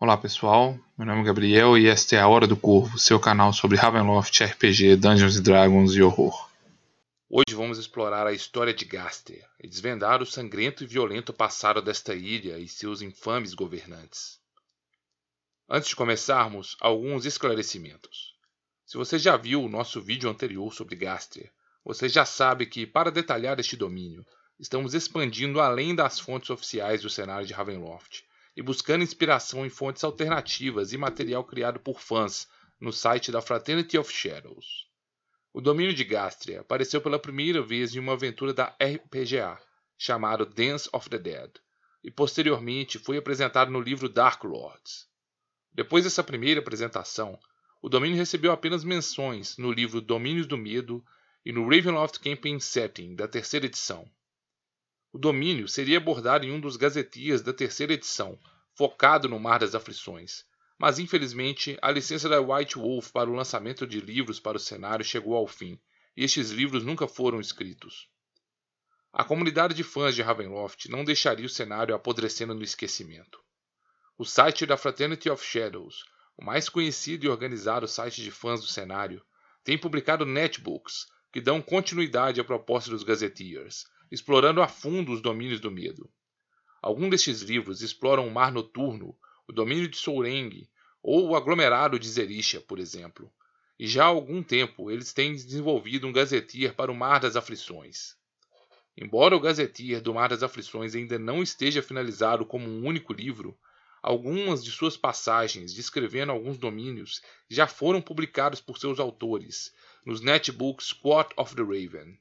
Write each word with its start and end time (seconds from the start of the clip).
Olá 0.00 0.16
pessoal, 0.16 0.78
meu 0.96 1.04
nome 1.04 1.22
é 1.22 1.24
Gabriel 1.24 1.76
e 1.76 1.88
esta 1.88 2.14
é 2.14 2.20
a 2.20 2.28
Hora 2.28 2.46
do 2.46 2.56
Corvo, 2.56 2.96
seu 3.00 3.18
canal 3.18 3.52
sobre 3.52 3.76
Ravenloft, 3.76 4.44
RPG, 4.44 4.94
Dungeons 4.94 5.40
Dragons 5.40 5.92
e 5.92 6.00
horror. 6.00 6.48
Hoje 7.28 7.52
vamos 7.52 7.78
explorar 7.78 8.24
a 8.24 8.32
história 8.32 8.72
de 8.72 8.84
Gastria 8.84 9.44
e 9.60 9.66
desvendar 9.66 10.22
o 10.22 10.26
sangrento 10.26 10.84
e 10.84 10.86
violento 10.86 11.32
passado 11.32 11.82
desta 11.82 12.14
ilha 12.14 12.60
e 12.60 12.68
seus 12.68 13.02
infames 13.02 13.54
governantes. 13.54 14.38
Antes 15.68 15.88
de 15.88 15.96
começarmos, 15.96 16.76
alguns 16.80 17.24
esclarecimentos. 17.26 18.36
Se 18.86 18.96
você 18.96 19.18
já 19.18 19.36
viu 19.36 19.64
o 19.64 19.68
nosso 19.68 20.00
vídeo 20.00 20.30
anterior 20.30 20.72
sobre 20.72 20.94
Gastria, 20.94 21.50
você 21.84 22.08
já 22.08 22.24
sabe 22.24 22.66
que, 22.66 22.86
para 22.86 23.10
detalhar 23.10 23.58
este 23.58 23.76
domínio, 23.76 24.24
estamos 24.60 24.94
expandindo 24.94 25.60
além 25.60 25.92
das 25.92 26.20
fontes 26.20 26.50
oficiais 26.50 27.02
do 27.02 27.10
cenário 27.10 27.48
de 27.48 27.52
Ravenloft 27.52 28.27
e 28.58 28.62
buscando 28.62 29.04
inspiração 29.04 29.64
em 29.64 29.70
fontes 29.70 30.02
alternativas 30.02 30.92
e 30.92 30.98
material 30.98 31.44
criado 31.44 31.78
por 31.78 32.00
fãs 32.00 32.48
no 32.80 32.92
site 32.92 33.30
da 33.30 33.40
Fraternity 33.40 33.96
of 33.96 34.12
Shadows. 34.12 34.88
O 35.52 35.60
domínio 35.60 35.94
de 35.94 36.02
Gastria 36.02 36.62
apareceu 36.62 37.00
pela 37.00 37.20
primeira 37.20 37.62
vez 37.62 37.94
em 37.94 38.00
uma 38.00 38.14
aventura 38.14 38.52
da 38.52 38.76
RPGA, 38.82 39.60
chamado 39.96 40.44
Dance 40.44 40.90
of 40.92 41.08
the 41.08 41.20
Dead, 41.20 41.52
e 42.02 42.10
posteriormente 42.10 42.98
foi 42.98 43.16
apresentado 43.16 43.70
no 43.70 43.80
livro 43.80 44.08
Dark 44.08 44.42
Lords. 44.42 45.06
Depois 45.72 46.02
dessa 46.02 46.24
primeira 46.24 46.58
apresentação, 46.58 47.38
o 47.80 47.88
domínio 47.88 48.16
recebeu 48.16 48.50
apenas 48.50 48.82
menções 48.82 49.56
no 49.56 49.70
livro 49.70 50.00
Domínios 50.00 50.48
do 50.48 50.58
Medo 50.58 51.00
e 51.44 51.52
no 51.52 51.62
Ravenloft 51.62 52.18
Campaign 52.18 52.58
Setting 52.58 53.14
da 53.14 53.28
terceira 53.28 53.66
edição. 53.66 54.10
O 55.12 55.18
domínio 55.18 55.68
seria 55.68 55.98
abordado 55.98 56.44
em 56.44 56.50
um 56.50 56.60
dos 56.60 56.76
gazetias 56.76 57.40
da 57.40 57.52
terceira 57.52 57.94
edição, 57.94 58.38
focado 58.78 59.28
no 59.28 59.40
Mar 59.40 59.58
das 59.58 59.74
Aflições, 59.74 60.44
mas 60.78 61.00
infelizmente 61.00 61.76
a 61.82 61.90
licença 61.90 62.28
da 62.28 62.40
White 62.40 62.78
Wolf 62.78 63.10
para 63.10 63.28
o 63.28 63.34
lançamento 63.34 63.84
de 63.84 64.00
livros 64.00 64.38
para 64.38 64.56
o 64.56 64.60
cenário 64.60 65.04
chegou 65.04 65.34
ao 65.34 65.48
fim, 65.48 65.80
e 66.16 66.22
estes 66.22 66.50
livros 66.50 66.84
nunca 66.84 67.08
foram 67.08 67.40
escritos. 67.40 68.08
A 69.12 69.24
comunidade 69.24 69.74
de 69.74 69.82
fãs 69.82 70.14
de 70.14 70.22
Ravenloft 70.22 70.88
não 70.88 71.04
deixaria 71.04 71.44
o 71.44 71.48
cenário 71.48 71.92
apodrecendo 71.92 72.54
no 72.54 72.62
esquecimento. 72.62 73.42
O 74.16 74.24
site 74.24 74.64
da 74.64 74.76
Fraternity 74.76 75.28
of 75.28 75.44
Shadows, 75.44 76.04
o 76.36 76.44
mais 76.44 76.68
conhecido 76.68 77.26
e 77.26 77.28
organizado 77.28 77.88
site 77.88 78.22
de 78.22 78.30
fãs 78.30 78.60
do 78.60 78.68
cenário, 78.68 79.20
tem 79.64 79.76
publicado 79.76 80.24
netbooks 80.24 81.08
que 81.32 81.40
dão 81.40 81.60
continuidade 81.60 82.40
à 82.40 82.44
proposta 82.44 82.92
dos 82.92 83.02
Gazetteers, 83.02 83.86
explorando 84.08 84.62
a 84.62 84.68
fundo 84.68 85.10
os 85.10 85.20
domínios 85.20 85.58
do 85.58 85.68
medo. 85.68 86.08
Alguns 86.80 87.10
destes 87.10 87.42
livros 87.42 87.82
exploram 87.82 88.26
o 88.26 88.30
mar 88.30 88.52
noturno, 88.52 89.16
o 89.48 89.52
domínio 89.52 89.88
de 89.88 89.96
Soureng 89.96 90.68
ou 91.02 91.28
o 91.28 91.36
aglomerado 91.36 91.98
de 91.98 92.08
Zerisha, 92.08 92.60
por 92.60 92.78
exemplo. 92.78 93.32
E 93.78 93.86
já 93.86 94.04
há 94.04 94.08
algum 94.08 94.42
tempo 94.42 94.90
eles 94.90 95.12
têm 95.12 95.32
desenvolvido 95.32 96.06
um 96.06 96.12
gazetier 96.12 96.74
para 96.74 96.90
o 96.90 96.94
Mar 96.94 97.20
das 97.20 97.36
Aflições. 97.36 98.16
Embora 98.96 99.36
o 99.36 99.40
gazetier 99.40 100.00
do 100.00 100.12
Mar 100.12 100.28
das 100.28 100.42
Aflições 100.42 100.94
ainda 100.94 101.18
não 101.18 101.42
esteja 101.42 101.80
finalizado 101.80 102.44
como 102.44 102.68
um 102.68 102.84
único 102.84 103.12
livro, 103.12 103.56
algumas 104.02 104.64
de 104.64 104.72
suas 104.72 104.96
passagens 104.96 105.72
descrevendo 105.72 106.32
alguns 106.32 106.58
domínios 106.58 107.22
já 107.48 107.66
foram 107.66 108.00
publicados 108.00 108.60
por 108.60 108.78
seus 108.78 108.98
autores 108.98 109.72
nos 110.04 110.20
netbooks 110.20 110.92
Quote 110.92 111.32
of 111.36 111.54
the 111.54 111.62
Raven. 111.62 112.18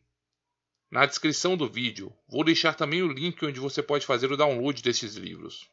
Na 0.90 1.06
descrição 1.06 1.58
do 1.58 1.70
vídeo, 1.70 2.16
vou 2.30 2.46
deixar 2.46 2.74
também 2.74 3.04
o 3.04 3.12
link 3.12 3.44
onde 3.46 3.60
você 3.60 3.84
pode 3.84 4.06
fazer 4.06 4.32
o 4.32 4.38
download 4.38 4.82
destes 4.82 5.16
livros. 5.16 5.70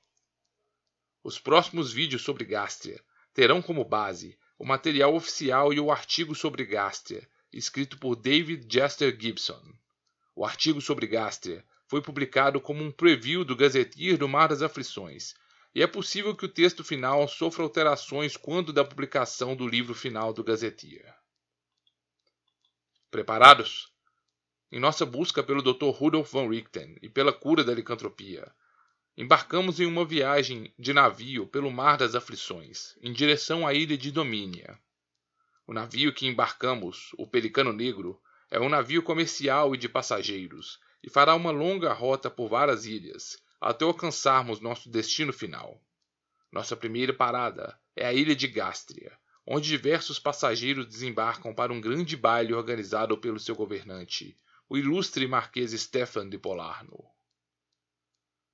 Os 1.22 1.38
próximos 1.38 1.92
vídeos 1.92 2.22
sobre 2.22 2.44
Gastria 2.44 3.00
terão 3.32 3.62
como 3.62 3.84
base 3.84 4.36
o 4.58 4.64
material 4.64 5.14
oficial 5.14 5.72
e 5.72 5.78
o 5.78 5.90
artigo 5.90 6.34
sobre 6.34 6.64
Gastria, 6.64 7.28
escrito 7.52 7.96
por 7.98 8.16
David 8.16 8.66
Jester 8.68 9.16
Gibson. 9.18 9.62
O 10.34 10.44
artigo 10.44 10.80
sobre 10.80 11.06
Gastria 11.06 11.64
foi 11.86 12.02
publicado 12.02 12.60
como 12.60 12.82
um 12.82 12.90
preview 12.90 13.44
do 13.44 13.54
Gazeteer 13.54 14.18
do 14.18 14.28
Mar 14.28 14.48
das 14.48 14.62
Aflições, 14.62 15.34
e 15.72 15.82
é 15.82 15.86
possível 15.86 16.36
que 16.36 16.44
o 16.44 16.52
texto 16.52 16.82
final 16.82 17.26
sofra 17.28 17.62
alterações 17.62 18.36
quando 18.36 18.72
da 18.72 18.84
publicação 18.84 19.54
do 19.54 19.66
livro 19.66 19.94
final 19.94 20.32
do 20.32 20.42
Gazeteer. 20.42 21.14
Preparados? 23.10 23.93
Em 24.74 24.80
nossa 24.80 25.06
busca 25.06 25.40
pelo 25.40 25.62
Dr. 25.62 25.90
Rudolf 25.90 26.32
von 26.32 26.48
Richten 26.48 26.96
e 27.00 27.08
pela 27.08 27.32
cura 27.32 27.62
da 27.62 27.72
licantropia. 27.72 28.52
Embarcamos 29.16 29.78
em 29.78 29.86
uma 29.86 30.04
viagem 30.04 30.74
de 30.76 30.92
navio 30.92 31.46
pelo 31.46 31.70
Mar 31.70 31.96
das 31.96 32.16
Aflições, 32.16 32.96
em 33.00 33.12
direção 33.12 33.64
à 33.64 33.72
ilha 33.72 33.96
de 33.96 34.10
Domínia. 34.10 34.76
O 35.64 35.72
navio 35.72 36.12
que 36.12 36.26
embarcamos, 36.26 37.10
o 37.16 37.24
Pelicano 37.24 37.72
Negro, 37.72 38.20
é 38.50 38.58
um 38.58 38.68
navio 38.68 39.00
comercial 39.00 39.76
e 39.76 39.78
de 39.78 39.88
passageiros, 39.88 40.80
e 41.04 41.08
fará 41.08 41.36
uma 41.36 41.52
longa 41.52 41.92
rota 41.92 42.28
por 42.28 42.48
várias 42.48 42.84
ilhas, 42.84 43.40
até 43.60 43.84
alcançarmos 43.84 44.58
nosso 44.58 44.90
destino 44.90 45.32
final. 45.32 45.80
Nossa 46.50 46.74
primeira 46.74 47.12
parada 47.12 47.78
é 47.94 48.04
a 48.04 48.12
ilha 48.12 48.34
de 48.34 48.48
Gástria, 48.48 49.16
onde 49.46 49.68
diversos 49.68 50.18
passageiros 50.18 50.88
desembarcam 50.88 51.54
para 51.54 51.72
um 51.72 51.80
grande 51.80 52.16
baile 52.16 52.52
organizado 52.52 53.16
pelo 53.16 53.38
seu 53.38 53.54
governante, 53.54 54.36
o 54.68 54.78
ilustre 54.78 55.26
Marquês 55.26 55.72
Stefan 55.72 56.28
de 56.28 56.38
Polarno. 56.38 57.04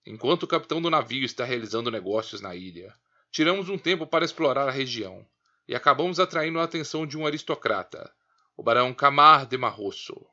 Enquanto 0.05 0.43
o 0.43 0.49
capitão 0.49 0.83
do 0.83 0.91
navio 0.91 1.25
está 1.25 1.45
realizando 1.45 1.91
negócios 1.91 2.41
na 2.41 2.55
ilha, 2.55 2.93
tiramos 3.31 3.69
um 3.69 3.79
tempo 3.79 4.07
para 4.07 4.25
explorar 4.25 4.67
a 4.67 4.73
região 4.73 5.25
e 5.69 5.75
acabamos 5.75 6.19
atraindo 6.19 6.59
a 6.59 6.65
atenção 6.65 7.07
de 7.07 7.17
um 7.17 7.25
aristocrata, 7.25 8.13
o 8.57 8.63
barão 8.63 8.93
Camar 8.93 9.47
de 9.47 9.57
Marrosso. 9.57 10.27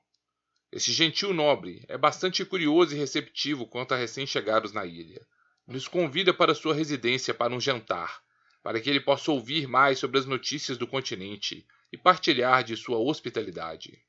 Este 0.72 0.92
gentil 0.92 1.32
nobre 1.32 1.86
é 1.88 1.96
bastante 1.96 2.44
curioso 2.44 2.96
e 2.96 2.98
receptivo 2.98 3.68
quanto 3.68 3.94
a 3.94 3.98
recém-chegados 3.98 4.74
na 4.74 4.84
ilha. 4.84 5.26
Nos 5.68 5.88
convida 5.88 6.34
para 6.34 6.56
sua 6.56 6.74
residência 6.74 7.34
para 7.34 7.54
um 7.54 7.60
jantar, 7.60 8.24
para 8.64 8.82
que 8.82 8.90
ele 8.90 9.00
possa 9.00 9.32
ouvir 9.32 9.68
mais 9.68 10.00
sobre 10.00 10.18
as 10.20 10.26
notícias 10.26 10.78
do 10.78 10.88
continente 10.88 11.68
e 11.92 11.98
partilhar 11.98 12.64
de 12.64 12.76
sua 12.76 12.98
hospitalidade. 12.98 14.07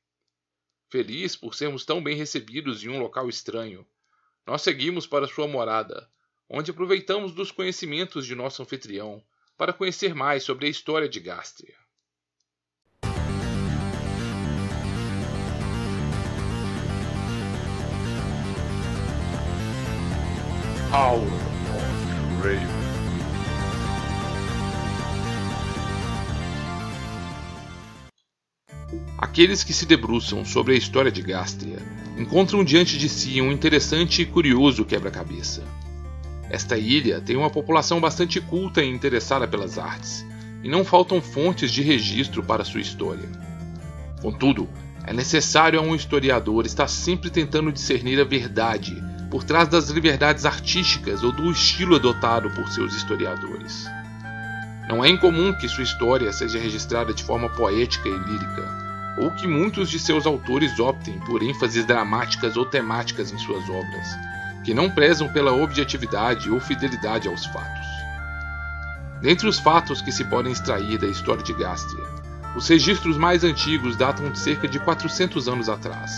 Feliz 0.89 1.35
por 1.35 1.53
sermos 1.53 1.85
tão 1.85 2.01
bem 2.01 2.15
recebidos 2.15 2.83
em 2.83 2.89
um 2.89 2.99
local 2.99 3.29
estranho, 3.29 3.85
nós 4.45 4.63
seguimos 4.63 5.05
para 5.05 5.27
sua 5.27 5.47
morada, 5.47 6.09
onde 6.49 6.71
aproveitamos 6.71 7.31
dos 7.31 7.51
conhecimentos 7.51 8.25
de 8.25 8.33
nosso 8.33 8.63
anfitrião 8.63 9.23
para 9.55 9.71
conhecer 9.71 10.15
mais 10.15 10.43
sobre 10.43 10.65
a 10.65 10.69
história 10.69 11.07
de 11.07 11.19
Gastria. 11.19 11.77
Hour 20.91 21.48
Aqueles 29.39 29.63
que 29.63 29.71
se 29.71 29.85
debruçam 29.85 30.43
sobre 30.43 30.73
a 30.73 30.77
história 30.77 31.09
de 31.09 31.21
Gastria 31.21 31.77
encontram 32.17 32.61
diante 32.61 32.97
de 32.97 33.07
si 33.07 33.41
um 33.41 33.53
interessante 33.53 34.21
e 34.21 34.25
curioso 34.25 34.83
quebra-cabeça. 34.83 35.63
Esta 36.49 36.77
ilha 36.77 37.21
tem 37.21 37.37
uma 37.37 37.49
população 37.49 38.01
bastante 38.01 38.41
culta 38.41 38.83
e 38.83 38.89
interessada 38.89 39.47
pelas 39.47 39.79
artes, 39.79 40.25
e 40.61 40.67
não 40.67 40.83
faltam 40.83 41.21
fontes 41.21 41.71
de 41.71 41.81
registro 41.81 42.43
para 42.43 42.65
sua 42.65 42.81
história. 42.81 43.29
Contudo, 44.21 44.67
é 45.05 45.13
necessário 45.13 45.79
a 45.79 45.83
um 45.83 45.95
historiador 45.95 46.65
estar 46.65 46.89
sempre 46.89 47.29
tentando 47.29 47.71
discernir 47.71 48.19
a 48.19 48.25
verdade 48.25 49.01
por 49.31 49.45
trás 49.45 49.69
das 49.69 49.87
liberdades 49.87 50.45
artísticas 50.45 51.23
ou 51.23 51.31
do 51.31 51.49
estilo 51.49 51.95
adotado 51.95 52.49
por 52.49 52.67
seus 52.67 52.93
historiadores. 52.93 53.85
Não 54.89 55.01
é 55.01 55.07
incomum 55.07 55.53
que 55.53 55.69
sua 55.69 55.85
história 55.85 56.29
seja 56.33 56.59
registrada 56.59 57.13
de 57.13 57.23
forma 57.23 57.47
poética 57.47 58.09
e 58.09 58.17
lírica, 58.17 58.88
ou 59.17 59.31
que 59.31 59.47
muitos 59.47 59.89
de 59.89 59.99
seus 59.99 60.25
autores 60.25 60.79
optem 60.79 61.19
por 61.19 61.41
ênfases 61.41 61.85
dramáticas 61.85 62.55
ou 62.55 62.65
temáticas 62.65 63.31
em 63.31 63.37
suas 63.37 63.67
obras, 63.69 64.17
que 64.63 64.73
não 64.73 64.89
prezam 64.89 65.27
pela 65.29 65.51
objetividade 65.51 66.49
ou 66.49 66.59
fidelidade 66.59 67.27
aos 67.27 67.45
fatos. 67.47 67.87
Dentre 69.21 69.47
os 69.47 69.59
fatos 69.59 70.01
que 70.01 70.11
se 70.11 70.23
podem 70.23 70.51
extrair 70.51 70.97
da 70.97 71.07
história 71.07 71.43
de 71.43 71.53
Gastria, 71.53 72.07
os 72.55 72.67
registros 72.67 73.17
mais 73.17 73.43
antigos 73.43 73.95
datam 73.95 74.31
de 74.31 74.39
cerca 74.39 74.67
de 74.67 74.79
400 74.79 75.47
anos 75.47 75.69
atrás, 75.69 76.11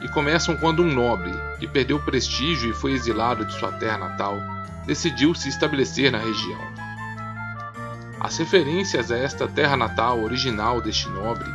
e 0.00 0.08
começam 0.08 0.56
quando 0.56 0.82
um 0.82 0.92
nobre, 0.92 1.32
que 1.58 1.68
perdeu 1.68 2.00
prestígio 2.00 2.70
e 2.70 2.74
foi 2.74 2.92
exilado 2.92 3.44
de 3.44 3.52
sua 3.52 3.72
terra 3.72 3.98
natal, 3.98 4.38
decidiu 4.86 5.34
se 5.34 5.48
estabelecer 5.48 6.10
na 6.10 6.18
região. 6.18 6.60
As 8.18 8.36
referências 8.36 9.10
a 9.10 9.16
esta 9.16 9.46
terra 9.46 9.76
natal 9.76 10.22
original 10.22 10.80
deste 10.80 11.08
nobre 11.08 11.48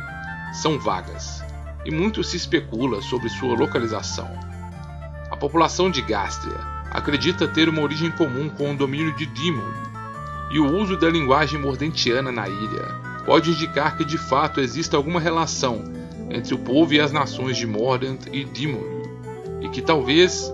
são 0.56 0.78
vagas, 0.78 1.44
e 1.84 1.90
muito 1.90 2.24
se 2.24 2.36
especula 2.36 3.02
sobre 3.02 3.28
sua 3.28 3.54
localização. 3.54 4.28
A 5.30 5.36
população 5.36 5.90
de 5.90 6.00
Gastria 6.02 6.58
acredita 6.90 7.46
ter 7.46 7.68
uma 7.68 7.82
origem 7.82 8.10
comum 8.10 8.48
com 8.48 8.72
o 8.72 8.76
domínio 8.76 9.14
de 9.16 9.26
Demon, 9.26 9.70
e 10.50 10.58
o 10.58 10.76
uso 10.76 10.96
da 10.96 11.10
linguagem 11.10 11.60
mordentiana 11.60 12.32
na 12.32 12.48
ilha 12.48 12.86
pode 13.26 13.50
indicar 13.50 13.96
que 13.96 14.04
de 14.04 14.16
fato 14.16 14.60
existe 14.60 14.96
alguma 14.96 15.20
relação 15.20 15.84
entre 16.30 16.54
o 16.54 16.58
povo 16.58 16.94
e 16.94 17.00
as 17.00 17.12
nações 17.12 17.56
de 17.56 17.66
Mordant 17.66 18.26
e 18.32 18.44
Dimonu, 18.44 19.02
e 19.60 19.68
que 19.68 19.82
talvez 19.82 20.52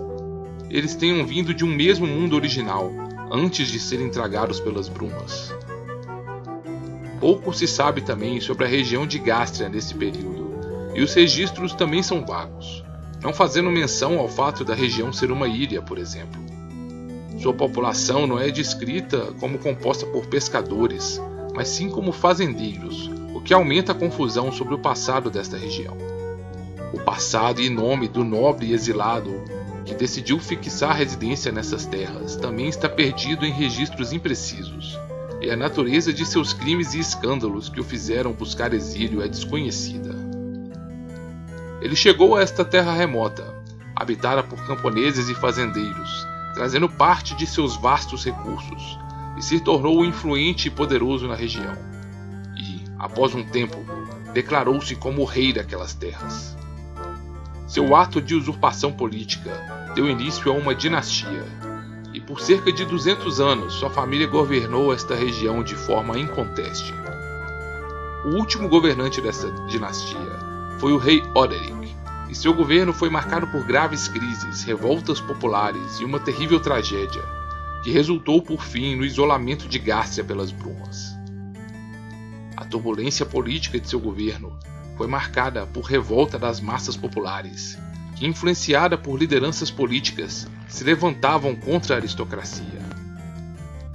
eles 0.69 0.95
tenham 0.95 1.25
vindo 1.25 1.53
de 1.53 1.63
um 1.63 1.73
mesmo 1.73 2.05
mundo 2.05 2.35
original, 2.35 2.91
antes 3.31 3.69
de 3.69 3.79
serem 3.79 4.09
tragados 4.09 4.59
pelas 4.59 4.89
brumas. 4.89 5.53
Pouco 7.23 7.53
se 7.53 7.65
sabe 7.65 8.01
também 8.01 8.41
sobre 8.41 8.65
a 8.65 8.67
região 8.67 9.07
de 9.07 9.17
Gastria 9.17 9.69
nesse 9.69 9.95
período, 9.95 10.59
e 10.93 11.01
os 11.01 11.13
registros 11.13 11.73
também 11.73 12.03
são 12.03 12.25
vagos, 12.25 12.83
não 13.21 13.33
fazendo 13.33 13.71
menção 13.71 14.19
ao 14.19 14.27
fato 14.27 14.65
da 14.65 14.75
região 14.75 15.13
ser 15.13 15.31
uma 15.31 15.47
ilha, 15.47 15.81
por 15.81 15.97
exemplo. 15.97 16.43
Sua 17.41 17.53
população 17.53 18.27
não 18.27 18.37
é 18.37 18.51
descrita 18.51 19.33
como 19.39 19.57
composta 19.57 20.05
por 20.07 20.25
pescadores, 20.25 21.21
mas 21.55 21.69
sim 21.69 21.89
como 21.89 22.11
fazendeiros, 22.11 23.09
o 23.33 23.39
que 23.39 23.53
aumenta 23.53 23.93
a 23.93 23.95
confusão 23.95 24.51
sobre 24.51 24.75
o 24.75 24.79
passado 24.79 25.29
desta 25.29 25.55
região. 25.55 25.95
O 26.91 26.99
passado 26.99 27.61
e 27.61 27.69
nome 27.69 28.09
do 28.09 28.25
nobre 28.25 28.73
exilado 28.73 29.45
que 29.85 29.95
decidiu 29.95 30.41
fixar 30.41 30.97
residência 30.97 31.53
nessas 31.53 31.85
terras 31.85 32.35
também 32.35 32.67
está 32.67 32.89
perdido 32.89 33.45
em 33.45 33.53
registros 33.53 34.11
imprecisos, 34.11 34.99
e 35.43 35.51
a 35.51 35.57
natureza 35.57 36.13
de 36.13 36.25
seus 36.25 36.53
crimes 36.53 36.93
e 36.93 36.99
escândalos 36.99 37.67
que 37.67 37.81
o 37.81 37.83
fizeram 37.83 38.31
buscar 38.31 38.73
exílio 38.73 39.21
é 39.21 39.27
desconhecida. 39.27 40.15
Ele 41.81 41.97
chegou 41.97 42.37
a 42.37 42.41
esta 42.41 42.63
terra 42.63 42.93
remota, 42.93 43.61
habitada 43.93 44.41
por 44.41 44.65
camponeses 44.65 45.27
e 45.27 45.35
fazendeiros, 45.35 46.25
trazendo 46.53 46.87
parte 46.87 47.35
de 47.35 47.45
seus 47.45 47.75
vastos 47.75 48.23
recursos, 48.23 48.97
e 49.37 49.41
se 49.41 49.59
tornou 49.59 50.05
influente 50.05 50.69
e 50.69 50.71
poderoso 50.71 51.27
na 51.27 51.35
região. 51.35 51.75
E, 52.57 52.81
após 52.97 53.35
um 53.35 53.43
tempo, 53.43 53.77
declarou-se 54.33 54.95
como 54.95 55.25
rei 55.25 55.51
daquelas 55.51 55.93
terras. 55.93 56.55
Seu 57.67 57.93
ato 57.97 58.21
de 58.21 58.33
usurpação 58.33 58.93
política 58.93 59.51
deu 59.93 60.09
início 60.09 60.49
a 60.49 60.55
uma 60.55 60.73
dinastia, 60.73 61.43
por 62.33 62.41
cerca 62.41 62.71
de 62.71 62.83
200 62.83 63.39
anos 63.39 63.75
sua 63.75 63.91
família 63.91 64.25
governou 64.25 64.91
esta 64.91 65.13
região 65.13 65.63
de 65.63 65.75
forma 65.75 66.17
inconteste. 66.17 66.91
O 68.25 68.29
último 68.29 68.67
governante 68.67 69.21
dessa 69.21 69.51
dinastia 69.67 70.39
foi 70.79 70.93
o 70.93 70.97
rei 70.97 71.21
Oderic, 71.35 71.95
e 72.27 72.33
seu 72.33 72.51
governo 72.51 72.91
foi 72.91 73.07
marcado 73.07 73.45
por 73.45 73.63
graves 73.63 74.07
crises, 74.07 74.63
revoltas 74.63 75.21
populares 75.21 75.99
e 75.99 76.03
uma 76.03 76.19
terrível 76.19 76.59
tragédia, 76.59 77.21
que 77.83 77.91
resultou 77.91 78.41
por 78.41 78.63
fim 78.63 78.95
no 78.95 79.05
isolamento 79.05 79.67
de 79.67 79.77
Gárcia 79.77 80.23
pelas 80.23 80.51
brumas. 80.51 81.15
A 82.57 82.65
turbulência 82.65 83.27
política 83.27 83.79
de 83.79 83.87
seu 83.87 83.99
governo 83.99 84.57
foi 84.97 85.05
marcada 85.05 85.67
por 85.67 85.81
revolta 85.81 86.39
das 86.39 86.59
massas 86.59 86.97
populares, 86.97 87.77
que, 88.15 88.25
influenciada 88.25 88.97
por 88.97 89.19
lideranças 89.19 89.69
políticas, 89.69 90.47
se 90.73 90.83
levantavam 90.83 91.55
contra 91.55 91.93
a 91.93 91.97
aristocracia. 91.99 92.81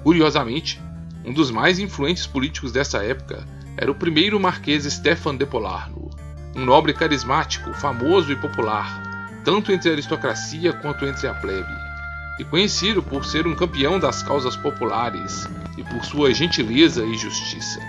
Curiosamente, 0.05 0.81
um 1.25 1.33
dos 1.33 1.51
mais 1.51 1.81
influentes 1.81 2.25
políticos 2.25 2.71
dessa 2.71 3.03
época 3.03 3.45
era 3.77 3.91
o 3.91 3.97
primeiro 3.97 4.39
marquês 4.39 4.85
Stefan 4.85 5.37
de 5.37 5.45
Polarno, 5.45 6.09
um 6.55 6.65
nobre 6.65 6.95
carismático, 6.95 7.75
famoso 7.75 8.31
e 8.31 8.37
popular, 8.37 9.03
tanto 9.45 9.73
entre 9.73 9.91
a 9.91 9.93
aristocracia 9.93 10.73
quanto 10.73 11.05
entre 11.05 11.27
a 11.27 11.35
plebe, 11.35 11.73
e 12.39 12.45
conhecido 12.45 13.03
por 13.03 13.25
ser 13.25 13.45
um 13.45 13.57
campeão 13.57 13.99
das 13.99 14.23
causas 14.23 14.55
populares 14.57 15.49
e 15.77 15.83
por 15.83 16.05
sua 16.05 16.33
gentileza 16.33 17.05
e 17.05 17.19
justiça. 17.19 17.81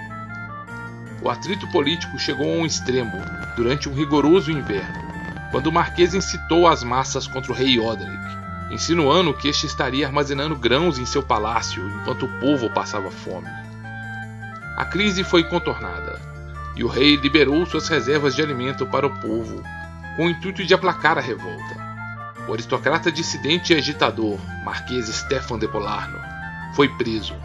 O 1.22 1.30
atrito 1.30 1.68
político 1.68 2.18
chegou 2.18 2.52
a 2.52 2.58
um 2.58 2.66
extremo 2.66 3.22
durante 3.56 3.88
um 3.88 3.94
rigoroso 3.94 4.52
inverno, 4.52 5.08
quando 5.52 5.68
o 5.68 5.72
marquês 5.72 6.16
incitou 6.16 6.68
as 6.68 6.84
massas 6.84 7.28
contra 7.28 7.52
o 7.52 7.56
rei 7.56 7.80
Odric, 7.80 8.39
insinuando 8.71 9.33
que 9.33 9.48
este 9.48 9.66
estaria 9.66 10.06
armazenando 10.06 10.56
grãos 10.56 11.00
em 11.00 11.06
seu 11.06 11.24
palácio 11.24 11.88
enquanto 11.89 12.25
o 12.25 12.39
povo 12.39 12.69
passava 12.69 13.10
fome. 13.10 13.48
A 14.77 14.86
crise 14.86 15.24
foi 15.24 15.44
contornada, 15.44 16.21
e 16.75 16.83
o 16.83 16.88
rei 16.88 17.16
liberou 17.16 17.66
suas 17.66 17.88
reservas 17.88 18.36
de 18.36 18.42
alimento 18.42 18.86
para 18.86 19.07
o 19.07 19.19
povo, 19.19 19.62
com 20.16 20.25
o 20.25 20.30
intuito 20.30 20.66
de 20.66 20.74
aplacar 20.74 21.18
a 21.18 21.21
revolta. 21.21 21.89
O 22.48 22.54
aristocrata 22.54 23.12
dissidente 23.12 23.74
e 23.74 23.75
agitador, 23.75 24.39
Marquês 24.63 25.07
Stefan 25.07 25.60
de 25.60 25.68
Polarno, 25.68 26.18
foi 26.75 26.88
preso. 26.88 27.36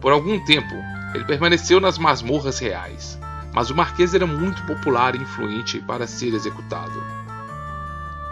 Por 0.00 0.12
algum 0.12 0.42
tempo, 0.44 0.74
ele 1.14 1.24
permaneceu 1.24 1.80
nas 1.80 1.98
masmorras 1.98 2.58
reais, 2.58 3.18
mas 3.52 3.70
o 3.70 3.74
Marquês 3.74 4.14
era 4.14 4.26
muito 4.26 4.62
popular 4.64 5.14
e 5.14 5.18
influente 5.18 5.80
para 5.80 6.06
ser 6.06 6.34
executado. 6.34 7.02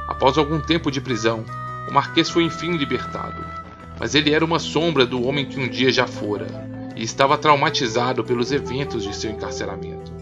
Após 0.06 0.38
algum 0.38 0.60
tempo 0.60 0.90
de 0.90 1.00
prisão, 1.00 1.44
o 1.88 1.92
Marquês 1.92 2.30
foi 2.30 2.44
enfim 2.44 2.76
libertado, 2.76 3.44
mas 3.98 4.14
ele 4.14 4.32
era 4.32 4.44
uma 4.44 4.58
sombra 4.58 5.04
do 5.06 5.26
homem 5.26 5.46
que 5.46 5.58
um 5.58 5.68
dia 5.68 5.90
já 5.90 6.06
fora 6.06 6.46
e 6.94 7.02
estava 7.02 7.36
traumatizado 7.36 8.24
pelos 8.24 8.52
eventos 8.52 9.04
de 9.04 9.14
seu 9.14 9.30
encarceramento. 9.30 10.12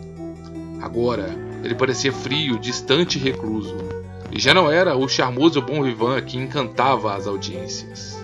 Agora, 0.83 1.35
ele 1.63 1.75
parecia 1.75 2.13
frio, 2.13 2.59
distante 2.59 3.19
e 3.19 3.23
recluso, 3.23 3.77
e 4.31 4.41
já 4.41 4.53
não 4.53 4.71
era 4.71 4.97
o 4.97 5.09
charmoso 5.09 5.63
bom 5.63 5.83
vivant 5.83 6.25
que 6.25 6.37
encantava 6.37 7.15
as 7.15 7.27
audiências. 7.27 8.23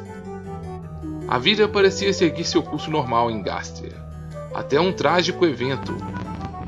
A 1.29 1.39
vida 1.39 1.69
parecia 1.69 2.13
seguir 2.13 2.45
seu 2.45 2.63
curso 2.63 2.91
normal 2.91 3.31
em 3.31 3.41
Gastria, 3.41 3.97
até 4.53 4.81
um 4.81 4.93
trágico 4.93 5.47
evento, 5.47 5.97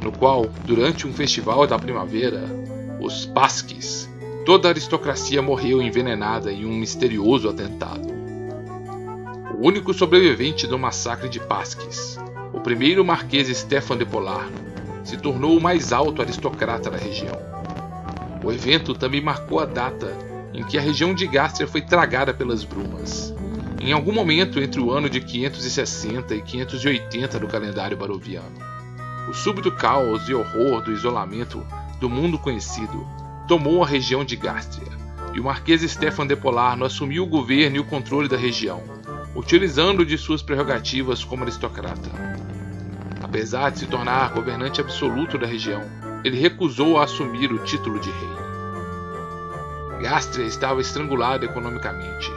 no 0.02 0.12
qual, 0.12 0.46
durante 0.64 1.06
um 1.06 1.12
festival 1.12 1.66
da 1.66 1.78
primavera, 1.78 2.44
os 3.00 3.26
Pasques, 3.26 4.08
toda 4.44 4.68
a 4.68 4.70
aristocracia 4.70 5.40
morreu 5.40 5.80
envenenada 5.80 6.52
em 6.52 6.64
um 6.64 6.74
misterioso 6.74 7.48
atentado. 7.48 8.08
O 9.56 9.66
único 9.66 9.94
sobrevivente 9.94 10.66
do 10.66 10.78
massacre 10.78 11.28
de 11.28 11.38
Pasques, 11.38 12.18
o 12.52 12.60
primeiro 12.60 13.04
marquês 13.04 13.48
Stefan 13.56 13.96
de 13.96 14.04
Polarno, 14.04 14.56
se 15.04 15.16
tornou 15.16 15.56
o 15.56 15.60
mais 15.60 15.92
alto 15.92 16.20
aristocrata 16.20 16.90
da 16.90 16.96
região. 16.96 17.38
O 18.42 18.50
evento 18.50 18.94
também 18.94 19.20
marcou 19.20 19.60
a 19.60 19.64
data 19.64 20.12
em 20.52 20.64
que 20.64 20.76
a 20.76 20.80
região 20.80 21.14
de 21.14 21.26
Gastria 21.26 21.68
foi 21.68 21.80
tragada 21.80 22.34
pelas 22.34 22.64
brumas, 22.64 23.32
em 23.80 23.92
algum 23.92 24.12
momento 24.12 24.60
entre 24.60 24.80
o 24.80 24.90
ano 24.90 25.08
de 25.08 25.20
560 25.20 26.34
e 26.34 26.42
580 26.42 27.38
do 27.38 27.46
calendário 27.46 27.96
baroviano. 27.96 28.60
O 29.28 29.32
súbito 29.32 29.70
caos 29.70 30.28
e 30.28 30.34
horror 30.34 30.82
do 30.82 30.92
isolamento 30.92 31.64
do 32.00 32.10
mundo 32.10 32.38
conhecido 32.38 33.06
tomou 33.46 33.82
a 33.82 33.86
região 33.86 34.24
de 34.24 34.36
Gastria, 34.36 34.92
e 35.34 35.40
o 35.40 35.44
Marquês 35.44 35.82
Stefan 35.90 36.26
de 36.26 36.36
Polarno 36.36 36.84
assumiu 36.84 37.24
o 37.24 37.28
governo 37.28 37.76
e 37.76 37.80
o 37.80 37.84
controle 37.84 38.28
da 38.28 38.36
região, 38.36 38.82
utilizando 39.34 40.04
de 40.04 40.18
suas 40.18 40.42
prerrogativas 40.42 41.24
como 41.24 41.42
aristocrata. 41.42 42.10
Apesar 43.22 43.70
de 43.70 43.80
se 43.80 43.86
tornar 43.86 44.32
governante 44.32 44.80
absoluto 44.80 45.38
da 45.38 45.46
região, 45.46 45.82
ele 46.22 46.38
recusou 46.38 46.98
a 46.98 47.04
assumir 47.04 47.52
o 47.52 47.58
título 47.58 47.98
de 47.98 48.10
rei. 48.10 50.02
Gastria 50.02 50.46
estava 50.46 50.80
estrangulada 50.80 51.44
economicamente, 51.44 52.30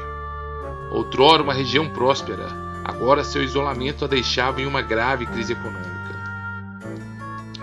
Outrora 0.95 1.43
uma 1.43 1.53
região 1.53 1.89
próspera, 1.89 2.47
agora 2.83 3.21
seu 3.21 3.43
isolamento 3.43 4.05
a 4.05 4.07
deixava 4.07 4.61
em 4.61 4.65
uma 4.65 4.81
grave 4.81 5.25
crise 5.25 5.51
econômica. 5.51 5.85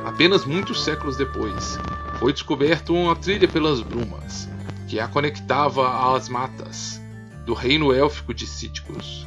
Apenas 0.04 0.44
muitos 0.44 0.84
séculos 0.84 1.16
depois, 1.16 1.78
foi 2.22 2.32
descoberta 2.32 2.92
uma 2.92 3.16
trilha 3.16 3.48
pelas 3.48 3.80
brumas, 3.80 4.48
que 4.86 5.00
a 5.00 5.08
conectava 5.08 6.14
às 6.14 6.28
matas 6.28 7.02
do 7.44 7.52
reino 7.52 7.92
élfico 7.92 8.32
de 8.32 8.46
Cíticos, 8.46 9.26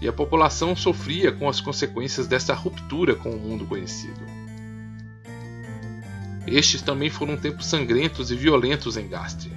e 0.00 0.08
a 0.08 0.12
população 0.12 0.74
sofria 0.74 1.30
com 1.30 1.48
as 1.48 1.60
consequências 1.60 2.26
dessa 2.26 2.52
ruptura 2.52 3.14
com 3.14 3.30
o 3.30 3.38
mundo 3.38 3.64
conhecido. 3.64 4.20
Estes 6.44 6.82
também 6.82 7.08
foram 7.08 7.36
tempos 7.36 7.66
sangrentos 7.66 8.32
e 8.32 8.34
violentos 8.34 8.96
em 8.96 9.06
Gastria. 9.06 9.56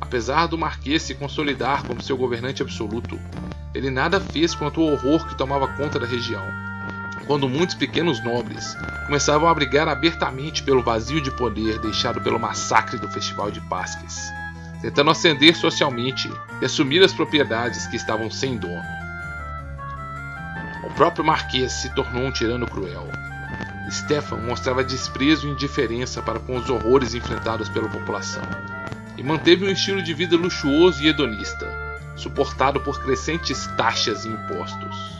Apesar 0.00 0.46
do 0.46 0.56
Marquês 0.56 1.02
se 1.02 1.16
consolidar 1.16 1.84
como 1.84 2.00
seu 2.00 2.16
governante 2.16 2.62
absoluto, 2.62 3.18
ele 3.74 3.90
nada 3.90 4.20
fez 4.20 4.54
quanto 4.54 4.80
ao 4.80 4.92
horror 4.92 5.26
que 5.26 5.36
tomava 5.36 5.66
conta 5.66 5.98
da 5.98 6.06
região, 6.06 6.46
quando 7.28 7.46
muitos 7.46 7.74
pequenos 7.74 8.24
nobres 8.24 8.74
começavam 9.04 9.48
a 9.48 9.54
brigar 9.54 9.86
abertamente 9.86 10.62
pelo 10.62 10.82
vazio 10.82 11.20
de 11.20 11.30
poder 11.30 11.78
deixado 11.78 12.22
pelo 12.22 12.40
massacre 12.40 12.96
do 12.96 13.06
Festival 13.06 13.50
de 13.50 13.60
Pasques, 13.68 14.32
tentando 14.80 15.10
ascender 15.10 15.54
socialmente 15.54 16.32
e 16.62 16.64
assumir 16.64 17.04
as 17.04 17.12
propriedades 17.12 17.86
que 17.86 17.96
estavam 17.96 18.30
sem 18.30 18.56
dono. 18.56 18.82
O 20.84 20.90
próprio 20.94 21.22
Marquês 21.22 21.70
se 21.70 21.94
tornou 21.94 22.24
um 22.24 22.32
tirano 22.32 22.66
cruel. 22.66 23.06
Stefan 23.90 24.38
mostrava 24.38 24.82
desprezo 24.82 25.46
e 25.46 25.50
indiferença 25.50 26.22
para 26.22 26.40
com 26.40 26.56
os 26.56 26.70
horrores 26.70 27.14
enfrentados 27.14 27.68
pela 27.68 27.90
população 27.90 28.42
e 29.18 29.22
manteve 29.22 29.66
um 29.66 29.70
estilo 29.70 30.02
de 30.02 30.14
vida 30.14 30.36
luxuoso 30.36 31.02
e 31.02 31.08
hedonista, 31.08 31.66
suportado 32.16 32.80
por 32.80 33.02
crescentes 33.02 33.66
taxas 33.76 34.24
e 34.24 34.28
impostos. 34.28 35.17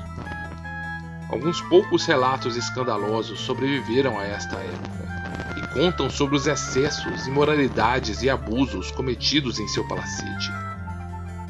Alguns 1.31 1.61
poucos 1.61 2.07
relatos 2.07 2.57
escandalosos 2.57 3.41
sobreviveram 3.41 4.19
a 4.19 4.25
esta 4.25 4.57
época 4.57 5.59
e 5.59 5.75
contam 5.75 6.09
sobre 6.09 6.37
os 6.37 6.47
excessos, 6.47 7.27
imoralidades 7.27 8.23
e 8.23 8.31
abusos 8.31 8.91
cometidos 8.91 9.59
em 9.59 9.69
seu 9.69 9.87
palacete. 9.87 10.51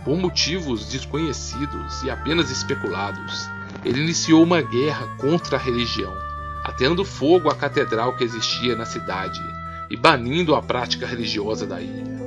Por 0.05 0.17
motivos 0.17 0.89
desconhecidos 0.89 2.03
e 2.03 2.11
apenas 2.11 2.51
especulados, 2.51 3.49
ele 3.85 4.01
iniciou 4.01 4.43
uma 4.43 4.61
guerra 4.61 5.07
contra 5.19 5.57
a 5.57 5.61
religião, 5.61 6.13
ateando 6.65 7.05
fogo 7.05 7.49
à 7.49 7.55
catedral 7.55 8.17
que 8.17 8.25
existia 8.25 8.75
na 8.75 8.85
cidade 8.85 9.41
e 9.89 9.97
banindo 9.97 10.57
a 10.57 10.63
prática 10.63 11.07
religiosa 11.07 11.67
da 11.67 11.81
ilha. 11.81 12.19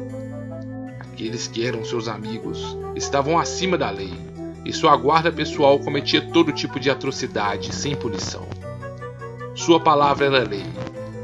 Aqueles 0.99 1.47
que 1.47 1.65
eram 1.65 1.83
seus 1.83 2.07
amigos 2.07 2.77
estavam 2.95 3.37
acima 3.37 3.77
da 3.77 3.89
lei, 3.89 4.13
e 4.63 4.71
sua 4.71 4.95
guarda 4.95 5.31
pessoal 5.31 5.79
cometia 5.79 6.21
todo 6.21 6.51
tipo 6.51 6.79
de 6.79 6.89
atrocidade 6.89 7.73
sem 7.73 7.95
punição. 7.95 8.47
Sua 9.55 9.79
palavra 9.79 10.25
era 10.27 10.47
lei, 10.47 10.65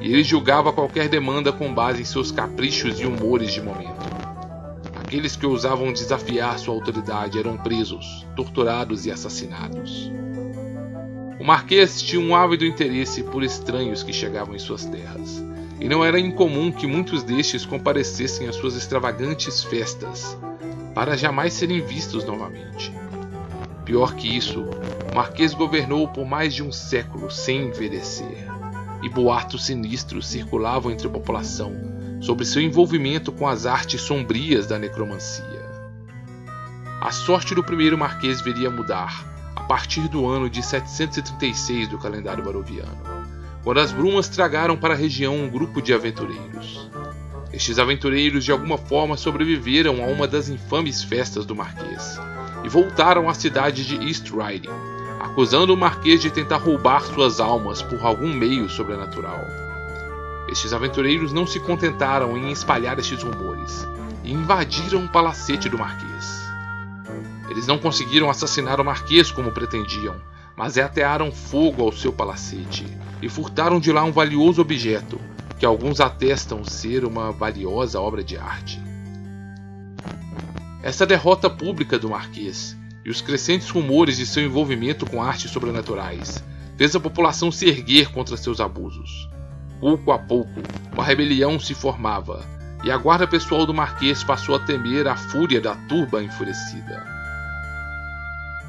e 0.02 0.12
ele 0.12 0.24
julgava 0.24 0.74
qualquer 0.74 1.08
demanda 1.08 1.52
com 1.52 1.74
base 1.74 2.02
em 2.02 2.06
seus 2.06 2.32
caprichos 2.32 3.00
e 3.00 3.06
humores 3.06 3.54
de 3.54 3.62
momento. 3.62 4.06
Aqueles 4.96 5.36
que 5.36 5.46
ousavam 5.46 5.94
desafiar 5.94 6.60
sua 6.60 6.74
autoridade 6.74 7.40
eram 7.40 7.58
presos, 7.58 8.26
torturados 8.36 9.06
e 9.06 9.12
assassinados. 9.12 10.12
O 11.40 11.46
Marquês 11.46 12.02
tinha 12.02 12.22
um 12.22 12.36
ávido 12.36 12.66
interesse 12.66 13.24
por 13.24 13.44
estranhos 13.44 14.04
que 14.04 14.12
chegavam 14.12 14.56
em 14.56 14.60
suas 14.60 14.84
terras, 14.86 15.42
e 15.80 15.88
não 15.88 16.04
era 16.04 16.20
incomum 16.20 16.72
que 16.72 16.88
muitos 16.88 17.24
destes 17.24 17.66
comparecessem 17.66 18.48
às 18.48 18.56
suas 18.56 18.76
extravagantes 18.76 19.64
festas, 19.64 20.38
para 20.94 21.16
jamais 21.16 21.54
serem 21.54 21.80
vistos 21.80 22.26
novamente. 22.26 22.92
Pior 23.88 24.16
que 24.16 24.28
isso, 24.28 24.64
o 24.64 25.16
Marquês 25.16 25.54
governou 25.54 26.10
por 26.10 26.26
mais 26.26 26.54
de 26.54 26.62
um 26.62 26.74
século 26.74 27.32
sem 27.32 27.70
envelhecer, 27.70 28.46
e 29.02 29.08
boatos 29.08 29.66
sinistros 29.66 30.28
circulavam 30.28 30.92
entre 30.92 31.08
a 31.08 31.10
população 31.10 31.74
sobre 32.20 32.44
seu 32.44 32.62
envolvimento 32.62 33.32
com 33.32 33.48
as 33.48 33.66
artes 33.66 34.02
sombrias 34.02 34.68
da 34.68 34.78
necromancia. 34.78 35.66
A 37.00 37.12
sorte 37.12 37.56
do 37.56 37.64
primeiro 37.64 37.98
Marquês 37.98 38.42
viria 38.42 38.68
a 38.68 38.72
mudar 38.72 39.26
a 39.56 39.62
partir 39.62 40.10
do 40.10 40.28
ano 40.28 40.50
de 40.50 40.62
736 40.62 41.88
do 41.88 41.98
calendário 41.98 42.44
baroviano 42.44 42.98
quando 43.64 43.80
as 43.80 43.94
brumas 43.94 44.28
tragaram 44.28 44.76
para 44.76 44.96
a 44.96 44.98
região 44.98 45.34
um 45.34 45.50
grupo 45.50 45.82
de 45.82 45.94
aventureiros. 45.94 46.90
Estes 47.54 47.80
aventureiros 47.80 48.44
de 48.44 48.52
alguma 48.52 48.78
forma 48.78 49.16
sobreviveram 49.16 50.04
a 50.04 50.08
uma 50.08 50.28
das 50.28 50.50
infames 50.50 51.02
festas 51.02 51.46
do 51.46 51.56
Marquês 51.56 52.20
e 52.64 52.70
voltaram 52.70 53.30
à 53.30 53.34
cidade 53.34 53.86
de 53.86 53.96
East 54.08 54.30
Riding, 54.32 54.70
acusando 55.20 55.74
o 55.74 55.78
Marquês 55.78 56.22
de 56.22 56.30
tentar 56.30 56.58
roubar 56.58 57.02
suas 57.02 57.40
almas 57.40 57.82
por 57.82 58.06
algum 58.06 58.34
meio 58.34 58.70
sobrenatural. 58.70 59.42
Estes 60.48 60.74
aventureiros 60.74 61.34
não 61.34 61.46
se 61.46 61.60
contentaram 61.60 62.38
em 62.38 62.52
espalhar 62.52 62.98
estes 63.00 63.22
rumores 63.22 63.88
e 64.24 64.32
invadiram 64.32 65.06
o 65.06 65.10
palacete 65.10 65.70
do 65.70 65.78
Marquês. 65.78 66.48
Eles 67.50 67.68
não 67.68 67.78
conseguiram 67.78 68.30
assassinar 68.30 68.80
o 68.80 68.86
Marquês 68.86 69.32
como 69.32 69.52
pretendiam, 69.52 70.16
mas 70.56 70.78
atearam 70.78 71.32
fogo 71.32 71.84
ao 71.84 71.92
seu 71.92 72.12
palacete 72.12 72.86
e 73.22 73.30
furtaram 73.30 73.80
de 73.80 73.92
lá 73.92 74.04
um 74.04 74.12
valioso 74.12 74.62
objeto, 74.62 75.20
que 75.60 75.66
alguns 75.66 76.00
atestam 76.00 76.64
ser 76.64 77.04
uma 77.04 77.32
valiosa 77.32 78.00
obra 78.00 78.24
de 78.24 78.38
arte. 78.38 78.87
Essa 80.88 81.06
derrota 81.06 81.50
pública 81.50 82.00
do 82.00 82.12
Marquês 82.12 82.78
e 83.04 83.10
os 83.10 83.20
crescentes 83.20 83.70
rumores 83.70 84.16
de 84.16 84.26
seu 84.26 84.42
envolvimento 84.42 85.06
com 85.06 85.22
artes 85.22 85.52
sobrenaturais 85.52 86.42
fez 86.78 86.96
a 86.96 87.00
população 87.02 87.52
se 87.52 87.68
erguer 87.68 88.10
contra 88.10 88.38
seus 88.38 88.62
abusos. 88.62 89.30
Pouco 89.82 90.14
a 90.14 90.18
pouco, 90.18 90.62
uma 90.94 91.04
rebelião 91.04 91.60
se 91.60 91.74
formava 91.74 92.48
e 92.86 92.90
a 92.90 92.96
guarda 92.96 93.28
pessoal 93.28 93.66
do 93.66 93.74
Marquês 93.74 94.24
passou 94.24 94.56
a 94.56 94.60
temer 94.60 95.10
a 95.10 95.18
fúria 95.18 95.60
da 95.60 95.76
turba 95.76 96.24
enfurecida. 96.24 97.06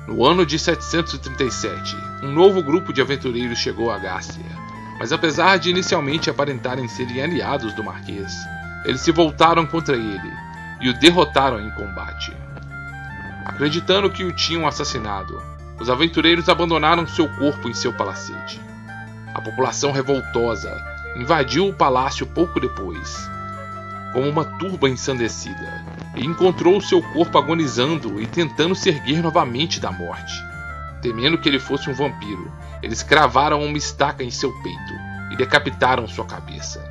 No 0.08 0.26
ano 0.26 0.44
de 0.44 0.58
737, 0.58 1.96
um 2.24 2.32
novo 2.32 2.64
grupo 2.64 2.92
de 2.92 3.00
aventureiros 3.00 3.60
chegou 3.60 3.92
a 3.92 3.98
Gástria, 4.00 4.58
mas 4.98 5.12
apesar 5.12 5.56
de 5.56 5.70
inicialmente 5.70 6.28
aparentarem 6.28 6.88
serem 6.88 7.22
aliados 7.22 7.72
do 7.74 7.84
Marquês, 7.84 8.34
eles 8.84 9.02
se 9.02 9.12
voltaram 9.12 9.64
contra 9.64 9.94
ele 9.94 10.47
e 10.80 10.88
o 10.88 10.98
derrotaram 10.98 11.60
em 11.60 11.70
combate. 11.70 12.36
Acreditando 13.44 14.10
que 14.10 14.24
o 14.24 14.32
tinham 14.32 14.66
assassinado, 14.66 15.40
os 15.80 15.88
aventureiros 15.88 16.48
abandonaram 16.48 17.06
seu 17.06 17.28
corpo 17.36 17.68
em 17.68 17.74
seu 17.74 17.92
palacete. 17.92 18.60
A 19.34 19.40
população 19.40 19.92
revoltosa 19.92 20.70
invadiu 21.16 21.68
o 21.68 21.74
palácio 21.74 22.26
pouco 22.26 22.60
depois, 22.60 23.16
como 24.12 24.28
uma 24.28 24.44
turba 24.44 24.88
ensandecida, 24.88 25.84
e 26.16 26.24
encontrou 26.24 26.80
seu 26.80 27.00
corpo 27.12 27.38
agonizando 27.38 28.20
e 28.20 28.26
tentando 28.26 28.74
se 28.74 28.88
erguer 28.88 29.22
novamente 29.22 29.80
da 29.80 29.92
morte. 29.92 30.32
Temendo 31.00 31.38
que 31.38 31.48
ele 31.48 31.60
fosse 31.60 31.88
um 31.88 31.94
vampiro, 31.94 32.52
eles 32.82 33.02
cravaram 33.02 33.62
uma 33.62 33.78
estaca 33.78 34.24
em 34.24 34.30
seu 34.30 34.52
peito 34.62 34.94
e 35.30 35.36
decapitaram 35.36 36.08
sua 36.08 36.24
cabeça. 36.24 36.87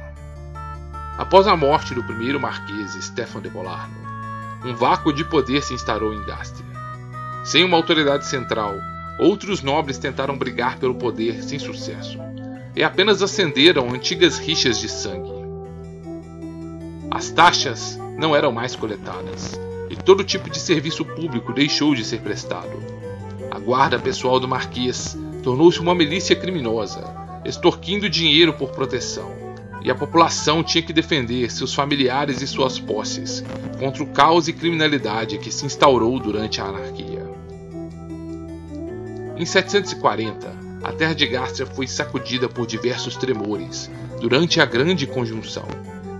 Após 1.17 1.47
a 1.47 1.57
morte 1.57 1.95
do 1.95 2.03
primeiro 2.03 2.39
marquês 2.39 2.93
Stefan 3.01 3.41
de 3.41 3.49
Bolarno, 3.49 3.95
um 4.63 4.75
vácuo 4.75 5.11
de 5.11 5.25
poder 5.25 5.63
se 5.63 5.73
instaurou 5.73 6.13
em 6.13 6.23
Gastria. 6.23 6.67
Sem 7.43 7.63
uma 7.63 7.75
autoridade 7.75 8.27
central, 8.27 8.75
outros 9.19 9.63
nobres 9.63 9.97
tentaram 9.97 10.37
brigar 10.37 10.77
pelo 10.77 10.93
poder 10.93 11.41
sem 11.41 11.57
sucesso, 11.57 12.19
e 12.75 12.83
apenas 12.83 13.23
acenderam 13.23 13.91
antigas 13.91 14.37
rixas 14.37 14.79
de 14.79 14.87
sangue. 14.87 15.31
As 17.09 17.31
taxas 17.31 17.99
não 18.15 18.35
eram 18.35 18.51
mais 18.51 18.75
coletadas, 18.75 19.59
e 19.89 19.95
todo 19.95 20.23
tipo 20.23 20.51
de 20.51 20.59
serviço 20.59 21.03
público 21.03 21.51
deixou 21.51 21.95
de 21.95 22.05
ser 22.05 22.19
prestado. 22.19 22.77
A 23.49 23.57
guarda 23.57 23.97
pessoal 23.97 24.39
do 24.39 24.47
Marquês 24.47 25.17
tornou-se 25.41 25.79
uma 25.79 25.95
milícia 25.95 26.35
criminosa, 26.35 27.03
extorquindo 27.43 28.07
dinheiro 28.07 28.53
por 28.53 28.69
proteção, 28.69 29.46
e 29.83 29.91
a 29.91 29.95
população 29.95 30.63
tinha 30.63 30.81
que 30.81 30.93
defender 30.93 31.51
seus 31.51 31.73
familiares 31.73 32.41
e 32.41 32.47
suas 32.47 32.79
posses 32.79 33.43
contra 33.79 34.03
o 34.03 34.07
caos 34.07 34.47
e 34.47 34.53
criminalidade 34.53 35.37
que 35.37 35.51
se 35.51 35.65
instaurou 35.65 36.19
durante 36.19 36.59
a 36.59 36.65
anarquia. 36.65 37.25
Em 39.37 39.45
740, 39.45 40.51
a 40.83 40.91
terra 40.91 41.13
de 41.13 41.27
Gástria 41.27 41.65
foi 41.65 41.87
sacudida 41.87 42.49
por 42.49 42.65
diversos 42.65 43.15
tremores 43.15 43.89
durante 44.19 44.59
a 44.59 44.65
Grande 44.65 45.05
Conjunção 45.05 45.67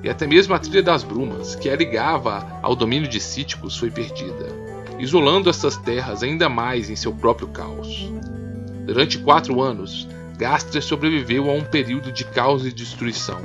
e 0.03 0.09
até 0.09 0.27
mesmo 0.27 0.53
a 0.53 0.59
Trilha 0.59 0.83
das 0.83 1.03
Brumas, 1.03 1.55
que 1.55 1.69
a 1.69 1.75
ligava 1.75 2.59
ao 2.61 2.75
domínio 2.75 3.09
de 3.09 3.19
Cíticos, 3.19 3.77
foi 3.77 3.89
perdida, 3.89 4.47
isolando 4.99 5.49
essas 5.49 5.75
terras 5.77 6.23
ainda 6.23 6.47
mais 6.47 6.89
em 6.89 6.95
seu 6.95 7.11
próprio 7.11 7.47
caos. 7.47 8.11
Durante 8.85 9.17
quatro 9.17 9.61
anos, 9.61 10.07
Gastria 10.38 10.82
sobreviveu 10.82 11.50
a 11.50 11.53
um 11.53 11.63
período 11.63 12.12
de 12.12 12.24
caos 12.24 12.63
e 12.63 12.72
destruição, 12.72 13.41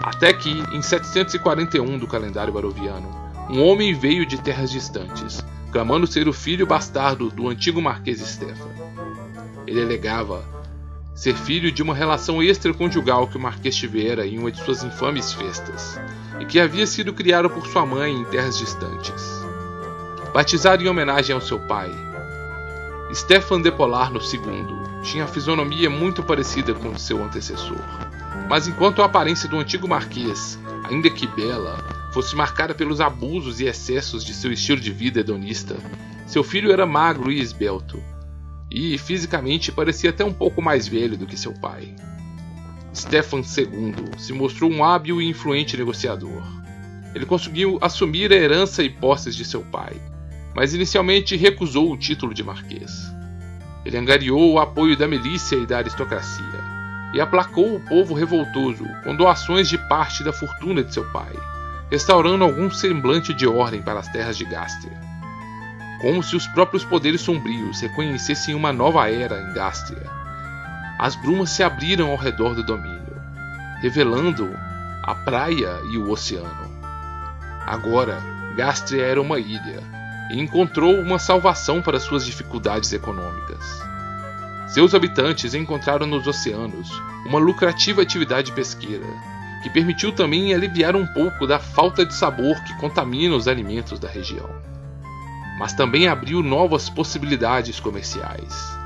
até 0.00 0.32
que, 0.32 0.50
em 0.72 0.80
741 0.80 1.98
do 1.98 2.06
calendário 2.06 2.52
baroviano, 2.52 3.10
um 3.50 3.64
homem 3.64 3.92
veio 3.92 4.24
de 4.24 4.40
terras 4.40 4.70
distantes, 4.70 5.44
clamando 5.72 6.06
ser 6.06 6.28
o 6.28 6.32
filho 6.32 6.64
bastardo 6.64 7.30
do 7.30 7.48
antigo 7.48 7.82
Marquês 7.82 8.20
Stefan. 8.20 8.70
Ele 9.66 9.82
alegava 9.82 10.44
ser 11.16 11.34
filho 11.34 11.72
de 11.72 11.82
uma 11.82 11.94
relação 11.94 12.40
extraconjugal 12.40 13.26
que 13.26 13.36
o 13.36 13.40
Marquês 13.40 13.74
tivera 13.74 14.24
em 14.24 14.38
uma 14.38 14.52
de 14.52 14.62
suas 14.62 14.84
infames 14.84 15.32
festas, 15.32 15.98
e 16.38 16.44
que 16.44 16.60
havia 16.60 16.86
sido 16.86 17.12
criado 17.12 17.50
por 17.50 17.66
sua 17.66 17.84
mãe 17.84 18.14
em 18.14 18.24
terras 18.24 18.56
distantes. 18.56 19.44
Batizado 20.32 20.84
em 20.84 20.88
homenagem 20.88 21.34
ao 21.34 21.40
seu 21.40 21.58
pai, 21.58 21.90
Stefan 23.12 23.60
de 23.60 23.72
Polarno 23.72 24.20
II 24.20 24.95
tinha 25.06 25.24
a 25.24 25.28
fisionomia 25.28 25.88
muito 25.88 26.22
parecida 26.22 26.74
com 26.74 26.88
o 26.88 26.98
seu 26.98 27.22
antecessor, 27.22 27.80
mas 28.48 28.66
enquanto 28.66 29.00
a 29.00 29.04
aparência 29.04 29.48
do 29.48 29.56
antigo 29.56 29.86
marquês, 29.86 30.58
ainda 30.84 31.08
que 31.08 31.28
bela, 31.28 31.78
fosse 32.12 32.34
marcada 32.34 32.74
pelos 32.74 33.00
abusos 33.00 33.60
e 33.60 33.66
excessos 33.66 34.24
de 34.24 34.34
seu 34.34 34.52
estilo 34.52 34.80
de 34.80 34.90
vida 34.90 35.20
hedonista, 35.20 35.76
seu 36.26 36.42
filho 36.42 36.72
era 36.72 36.84
magro 36.84 37.30
e 37.30 37.40
esbelto, 37.40 38.02
e 38.68 38.98
fisicamente 38.98 39.70
parecia 39.70 40.10
até 40.10 40.24
um 40.24 40.32
pouco 40.32 40.60
mais 40.60 40.88
velho 40.88 41.16
do 41.16 41.26
que 41.26 41.36
seu 41.36 41.54
pai. 41.54 41.94
Stefan 42.92 43.42
II 43.42 43.94
se 44.18 44.32
mostrou 44.32 44.70
um 44.70 44.82
hábil 44.82 45.22
e 45.22 45.28
influente 45.28 45.76
negociador. 45.76 46.42
Ele 47.14 47.26
conseguiu 47.26 47.78
assumir 47.80 48.32
a 48.32 48.36
herança 48.36 48.82
e 48.82 48.90
posses 48.90 49.36
de 49.36 49.44
seu 49.44 49.62
pai, 49.62 49.94
mas 50.54 50.74
inicialmente 50.74 51.36
recusou 51.36 51.92
o 51.92 51.96
título 51.96 52.34
de 52.34 52.42
marquês. 52.42 53.14
Ele 53.86 53.96
angariou 53.96 54.52
o 54.52 54.58
apoio 54.58 54.96
da 54.96 55.08
milícia 55.08 55.56
e 55.56 55.64
da 55.64 55.78
aristocracia, 55.78 56.44
e 57.14 57.20
aplacou 57.20 57.76
o 57.76 57.80
povo 57.80 58.12
revoltoso 58.12 58.84
com 59.04 59.16
doações 59.16 59.68
de 59.68 59.78
parte 59.88 60.22
da 60.22 60.32
fortuna 60.32 60.82
de 60.82 60.92
seu 60.92 61.04
pai, 61.12 61.32
restaurando 61.90 62.44
algum 62.44 62.70
semblante 62.70 63.32
de 63.32 63.46
ordem 63.46 63.80
para 63.80 64.00
as 64.00 64.08
terras 64.08 64.36
de 64.36 64.44
Gastria 64.44 65.06
como 66.02 66.22
se 66.22 66.36
os 66.36 66.46
próprios 66.48 66.84
poderes 66.84 67.22
sombrios 67.22 67.80
reconhecessem 67.80 68.54
uma 68.54 68.70
nova 68.70 69.10
era 69.10 69.40
em 69.40 69.54
Gastria 69.54 70.16
as 70.98 71.14
brumas 71.14 71.50
se 71.50 71.62
abriram 71.62 72.10
ao 72.10 72.16
redor 72.16 72.54
do 72.54 72.62
domínio, 72.62 73.20
revelando 73.82 74.48
a 75.02 75.14
praia 75.14 75.78
e 75.90 75.98
o 75.98 76.10
oceano. 76.10 76.70
Agora, 77.66 78.18
Gastria 78.56 79.04
era 79.04 79.20
uma 79.20 79.38
ilha 79.38 79.82
e 80.30 80.40
encontrou 80.40 80.94
uma 81.00 81.18
salvação 81.18 81.80
para 81.80 82.00
suas 82.00 82.24
dificuldades 82.24 82.92
econômicas. 82.92 83.82
Seus 84.68 84.94
habitantes 84.94 85.54
encontraram 85.54 86.06
nos 86.06 86.26
oceanos 86.26 86.90
uma 87.24 87.38
lucrativa 87.38 88.02
atividade 88.02 88.52
pesqueira, 88.52 89.06
que 89.62 89.70
permitiu 89.70 90.12
também 90.12 90.52
aliviar 90.52 90.94
um 90.96 91.06
pouco 91.06 91.46
da 91.46 91.58
falta 91.58 92.04
de 92.04 92.14
sabor 92.14 92.62
que 92.64 92.76
contamina 92.76 93.34
os 93.34 93.48
alimentos 93.48 93.98
da 93.98 94.08
região. 94.08 94.48
Mas 95.58 95.72
também 95.72 96.08
abriu 96.08 96.42
novas 96.42 96.90
possibilidades 96.90 97.80
comerciais. 97.80 98.76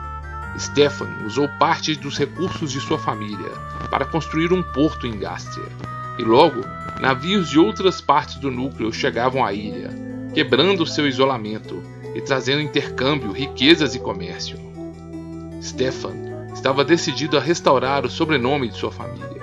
Stefan 0.59 1.09
usou 1.25 1.49
parte 1.59 1.97
dos 1.97 2.18
recursos 2.18 2.70
de 2.70 2.80
sua 2.80 2.99
família 2.99 3.50
para 3.90 4.04
construir 4.04 4.52
um 4.52 4.62
porto 4.62 5.06
em 5.06 5.18
Gastria, 5.18 5.68
e 6.18 6.23
logo 6.23 6.61
navios 7.00 7.49
de 7.49 7.59
outras 7.59 8.00
partes 8.00 8.37
do 8.37 8.50
núcleo 8.50 8.92
chegavam 8.92 9.44
à 9.44 9.52
ilha, 9.52 10.10
quebrando 10.32 10.87
seu 10.87 11.08
isolamento 11.08 11.82
e 12.14 12.20
trazendo 12.20 12.62
intercâmbio, 12.62 13.32
riquezas 13.32 13.94
e 13.94 13.99
comércio. 13.99 14.58
Stefan 15.62 16.14
estava 16.54 16.84
decidido 16.84 17.37
a 17.37 17.40
restaurar 17.40 18.04
o 18.04 18.10
sobrenome 18.10 18.68
de 18.68 18.76
sua 18.76 18.90
família 18.90 19.40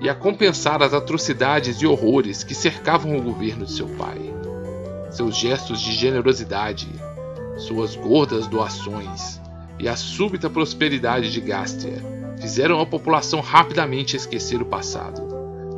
e 0.00 0.08
a 0.08 0.14
compensar 0.14 0.82
as 0.82 0.92
atrocidades 0.92 1.80
e 1.80 1.86
horrores 1.86 2.44
que 2.44 2.54
cercavam 2.54 3.16
o 3.16 3.22
governo 3.22 3.64
de 3.64 3.72
seu 3.72 3.88
pai. 3.88 4.18
Seus 5.10 5.36
gestos 5.36 5.80
de 5.80 5.92
generosidade, 5.92 6.88
suas 7.56 7.94
gordas 7.96 8.46
doações 8.46 9.40
e 9.78 9.88
a 9.88 9.96
súbita 9.96 10.50
prosperidade 10.50 11.32
de 11.32 11.40
Gastria 11.40 12.02
fizeram 12.40 12.80
a 12.80 12.86
população 12.86 13.40
rapidamente 13.40 14.16
esquecer 14.16 14.60
o 14.60 14.66
passado. 14.66 15.22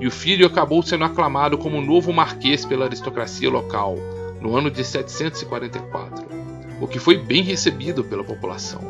E 0.01 0.07
o 0.07 0.11
filho 0.11 0.47
acabou 0.47 0.83
sendo 0.83 1.05
aclamado 1.05 1.57
como 1.57 1.81
novo 1.81 2.13
marquês 2.13 2.65
pela 2.65 2.87
aristocracia 2.87 3.49
local 3.49 3.97
no 4.41 4.57
ano 4.57 4.71
de 4.71 4.85
744, 4.85 6.27
o 6.81 6.87
que 6.87 6.99
foi 6.99 7.19
bem 7.19 7.43
recebido 7.43 8.05
pela 8.05 8.25
população. 8.25 8.81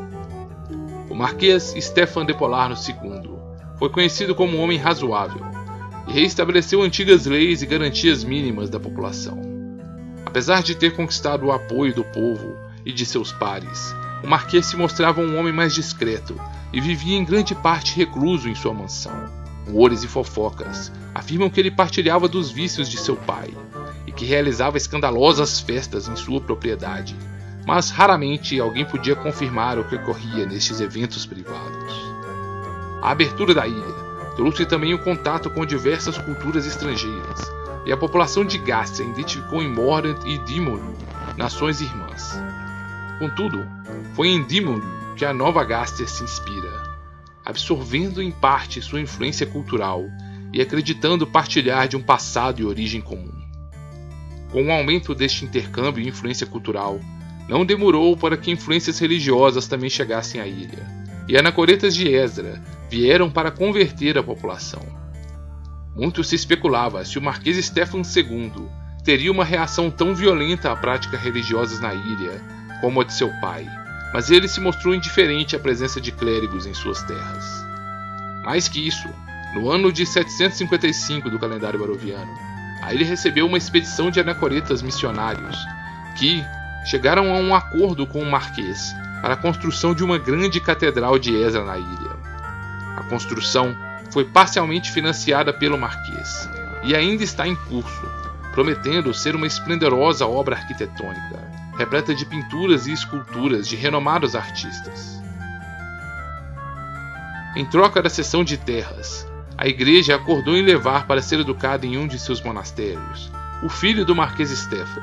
O 1.09 1.15
marquês 1.15 1.73
Stefan 1.79 2.25
de 2.25 2.33
Polarno 2.33 2.75
II 2.75 3.37
foi 3.77 3.89
conhecido 3.89 4.35
como 4.35 4.57
um 4.57 4.61
homem 4.61 4.77
razoável 4.77 5.41
e 6.07 6.11
reestabeleceu 6.11 6.81
antigas 6.81 7.25
leis 7.25 7.61
e 7.61 7.65
garantias 7.65 8.23
mínimas 8.23 8.69
da 8.69 8.79
população. 8.79 9.39
Apesar 10.25 10.61
de 10.61 10.75
ter 10.75 10.95
conquistado 10.95 11.45
o 11.45 11.51
apoio 11.51 11.93
do 11.93 12.03
povo 12.03 12.55
e 12.85 12.91
de 12.91 13.05
seus 13.05 13.31
pares, 13.31 13.95
o 14.23 14.27
Marquês 14.27 14.65
se 14.65 14.75
mostrava 14.75 15.21
um 15.21 15.37
homem 15.37 15.53
mais 15.53 15.73
discreto 15.73 16.39
e 16.73 16.81
vivia 16.81 17.17
em 17.17 17.23
grande 17.23 17.55
parte 17.55 17.95
recluso 17.95 18.49
em 18.49 18.55
sua 18.55 18.73
mansão. 18.73 19.13
Rumores 19.65 20.03
e 20.03 20.07
fofocas 20.07 20.91
afirmam 21.13 21.49
que 21.49 21.59
ele 21.59 21.71
partilhava 21.71 22.27
dos 22.27 22.51
vícios 22.51 22.89
de 22.89 22.97
seu 22.97 23.15
pai 23.15 23.49
que 24.17 24.25
realizava 24.25 24.75
escandalosas 24.75 25.61
festas 25.61 26.07
em 26.07 26.15
sua 26.15 26.41
propriedade, 26.41 27.15
mas 27.65 27.91
raramente 27.91 28.59
alguém 28.59 28.83
podia 28.83 29.15
confirmar 29.15 29.77
o 29.77 29.83
que 29.83 29.95
ocorria 29.95 30.45
nestes 30.45 30.81
eventos 30.81 31.25
privados. 31.25 31.93
A 33.01 33.11
abertura 33.11 33.53
da 33.53 33.67
ilha 33.67 34.07
trouxe 34.35 34.65
também 34.65 34.93
o 34.93 35.03
contato 35.03 35.49
com 35.51 35.65
diversas 35.65 36.17
culturas 36.17 36.65
estrangeiras, 36.65 37.39
e 37.85 37.91
a 37.91 37.97
população 37.97 38.43
de 38.43 38.57
Gástia 38.57 39.03
identificou 39.03 39.61
em 39.61 39.71
Mordant 39.71 40.25
e 40.25 40.37
Dimonu 40.39 40.97
nações 41.37 41.79
irmãs. 41.79 42.37
Contudo, 43.19 43.65
foi 44.15 44.29
em 44.29 44.43
Dimon 44.43 44.81
que 45.15 45.23
a 45.23 45.33
nova 45.33 45.63
Gaster 45.63 46.09
se 46.09 46.23
inspira, 46.23 46.97
absorvendo 47.45 48.21
em 48.21 48.31
parte 48.31 48.81
sua 48.81 48.99
influência 48.99 49.45
cultural 49.45 50.03
e 50.51 50.59
acreditando 50.59 51.27
partilhar 51.27 51.87
de 51.87 51.95
um 51.95 52.01
passado 52.01 52.59
e 52.59 52.65
origem 52.65 52.99
comum. 52.99 53.36
Com 54.51 54.65
o 54.65 54.71
aumento 54.71 55.13
deste 55.13 55.45
intercâmbio 55.45 56.03
e 56.03 56.07
influência 56.07 56.47
cultural, 56.47 56.99
não 57.47 57.65
demorou 57.65 58.15
para 58.15 58.37
que 58.37 58.51
influências 58.51 58.99
religiosas 58.99 59.67
também 59.67 59.89
chegassem 59.89 60.39
à 60.41 60.47
ilha, 60.47 60.85
e 61.27 61.37
anacoretas 61.37 61.95
de 61.95 62.07
Esdra 62.07 62.61
vieram 62.89 63.29
para 63.29 63.51
converter 63.51 64.17
a 64.17 64.23
população. 64.23 64.81
Muito 65.95 66.23
se 66.23 66.35
especulava 66.35 67.03
se 67.03 67.17
o 67.17 67.21
Marquês 67.21 67.63
Stefan 67.65 68.01
II 68.01 68.67
teria 69.03 69.31
uma 69.31 69.43
reação 69.43 69.89
tão 69.89 70.13
violenta 70.13 70.71
a 70.71 70.75
práticas 70.75 71.21
religiosas 71.21 71.79
na 71.79 71.93
ilha 71.93 72.41
como 72.81 73.01
a 73.01 73.03
de 73.03 73.13
seu 73.13 73.29
pai, 73.41 73.67
mas 74.13 74.29
ele 74.29 74.47
se 74.47 74.59
mostrou 74.59 74.93
indiferente 74.93 75.55
à 75.55 75.59
presença 75.59 75.99
de 75.99 76.11
clérigos 76.11 76.65
em 76.65 76.73
suas 76.73 77.01
terras. 77.03 77.45
Mais 78.43 78.67
que 78.67 78.85
isso, 78.85 79.09
no 79.53 79.69
ano 79.69 79.91
de 79.91 80.05
755 80.05 81.29
do 81.29 81.39
calendário 81.39 81.79
baroviano, 81.79 82.46
a 82.81 82.93
ele 82.93 83.03
recebeu 83.03 83.45
uma 83.45 83.57
expedição 83.57 84.09
de 84.09 84.19
anacoretas 84.19 84.81
missionários 84.81 85.57
que 86.17 86.43
chegaram 86.85 87.33
a 87.33 87.37
um 87.37 87.53
acordo 87.53 88.07
com 88.07 88.21
o 88.21 88.29
marquês 88.29 88.95
para 89.21 89.33
a 89.33 89.37
construção 89.37 89.93
de 89.93 90.03
uma 90.03 90.17
grande 90.17 90.59
catedral 90.59 91.17
de 91.19 91.35
Ezra 91.35 91.63
na 91.63 91.77
ilha. 91.77 92.17
A 92.95 93.03
construção 93.03 93.75
foi 94.11 94.25
parcialmente 94.25 94.91
financiada 94.91 95.51
pelo 95.51 95.77
marquês 95.77 96.49
e 96.83 96.95
ainda 96.95 97.23
está 97.23 97.47
em 97.47 97.55
curso, 97.55 98.09
prometendo 98.53 99.13
ser 99.13 99.35
uma 99.35 99.47
esplendorosa 99.47 100.25
obra 100.25 100.55
arquitetônica 100.55 101.57
repleta 101.77 102.13
de 102.13 102.25
pinturas 102.25 102.87
e 102.87 102.91
esculturas 102.91 103.67
de 103.67 103.75
renomados 103.75 104.35
artistas. 104.35 105.21
Em 107.55 107.65
troca 107.65 108.01
da 108.01 108.09
cessão 108.09 108.43
de 108.43 108.57
terras, 108.57 109.27
a 109.57 109.67
igreja 109.67 110.15
acordou 110.15 110.55
em 110.55 110.61
levar 110.61 111.07
para 111.07 111.21
ser 111.21 111.39
educado 111.39 111.85
em 111.85 111.97
um 111.97 112.07
de 112.07 112.19
seus 112.19 112.41
monastérios 112.41 113.31
o 113.63 113.69
filho 113.69 114.05
do 114.05 114.15
Marquês 114.15 114.51
Stefan, 114.51 115.01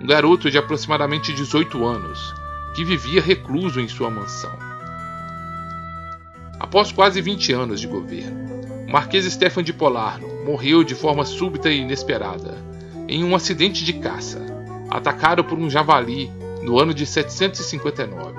um 0.00 0.06
garoto 0.06 0.48
de 0.48 0.56
aproximadamente 0.56 1.32
18 1.32 1.84
anos, 1.84 2.32
que 2.72 2.84
vivia 2.84 3.20
recluso 3.20 3.80
em 3.80 3.88
sua 3.88 4.08
mansão. 4.08 4.56
Após 6.60 6.92
quase 6.92 7.20
20 7.20 7.52
anos 7.52 7.80
de 7.80 7.88
governo, 7.88 8.60
o 8.86 8.92
Marquês 8.92 9.24
Stefan 9.24 9.64
de 9.64 9.72
Polarno 9.72 10.44
morreu 10.44 10.84
de 10.84 10.94
forma 10.94 11.24
súbita 11.24 11.68
e 11.68 11.80
inesperada, 11.80 12.56
em 13.08 13.24
um 13.24 13.34
acidente 13.34 13.84
de 13.84 13.94
caça, 13.94 14.40
atacado 14.88 15.42
por 15.42 15.58
um 15.58 15.68
javali 15.68 16.30
no 16.62 16.78
ano 16.78 16.94
de 16.94 17.04
759. 17.04 18.34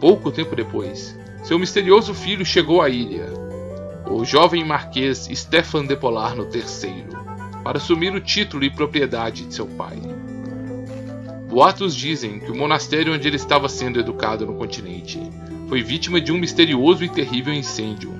Pouco 0.00 0.32
tempo 0.32 0.56
depois, 0.56 1.16
seu 1.44 1.60
misterioso 1.60 2.12
filho 2.12 2.44
chegou 2.44 2.82
à 2.82 2.88
ilha, 2.88 3.47
o 4.10 4.24
jovem 4.24 4.64
marquês 4.64 5.28
Stefan 5.32 5.84
de 5.86 5.96
Polarno 5.96 6.48
III, 6.52 7.06
para 7.62 7.78
assumir 7.78 8.14
o 8.14 8.20
título 8.20 8.64
e 8.64 8.70
propriedade 8.70 9.44
de 9.44 9.54
seu 9.54 9.66
pai. 9.66 9.98
Boatos 11.48 11.94
dizem 11.94 12.38
que 12.38 12.50
o 12.50 12.56
monastério 12.56 13.14
onde 13.14 13.26
ele 13.26 13.36
estava 13.36 13.68
sendo 13.68 13.98
educado 13.98 14.46
no 14.46 14.54
continente 14.54 15.20
foi 15.68 15.82
vítima 15.82 16.20
de 16.20 16.32
um 16.32 16.38
misterioso 16.38 17.04
e 17.04 17.08
terrível 17.08 17.52
incêndio, 17.52 18.12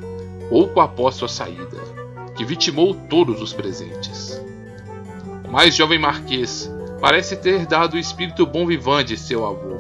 pouco 0.48 0.80
após 0.80 1.14
sua 1.14 1.28
saída, 1.28 1.78
que 2.36 2.44
vitimou 2.44 2.94
todos 2.94 3.40
os 3.40 3.52
presentes. 3.52 4.40
O 5.46 5.50
mais 5.50 5.74
jovem 5.74 5.98
marquês 5.98 6.70
Parece 7.00 7.36
ter 7.36 7.64
dado 7.64 7.94
o 7.94 7.98
espírito 7.98 8.44
bom 8.44 8.66
vivante 8.66 9.14
de 9.14 9.20
seu 9.20 9.46
avô, 9.46 9.78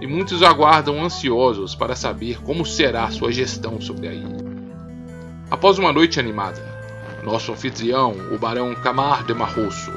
e 0.00 0.06
muitos 0.06 0.42
aguardam 0.42 1.04
ansiosos 1.04 1.74
para 1.74 1.94
saber 1.94 2.40
como 2.40 2.64
será 2.64 3.10
sua 3.10 3.30
gestão 3.30 3.78
sobre 3.78 4.08
a 4.08 4.14
ilha. 4.14 4.45
Após 5.48 5.78
uma 5.78 5.92
noite 5.92 6.18
animada, 6.18 6.60
nosso 7.22 7.52
anfitrião, 7.52 8.16
o 8.32 8.38
Barão 8.38 8.74
Camar 8.74 9.24
de 9.24 9.32
Marrosso, 9.32 9.92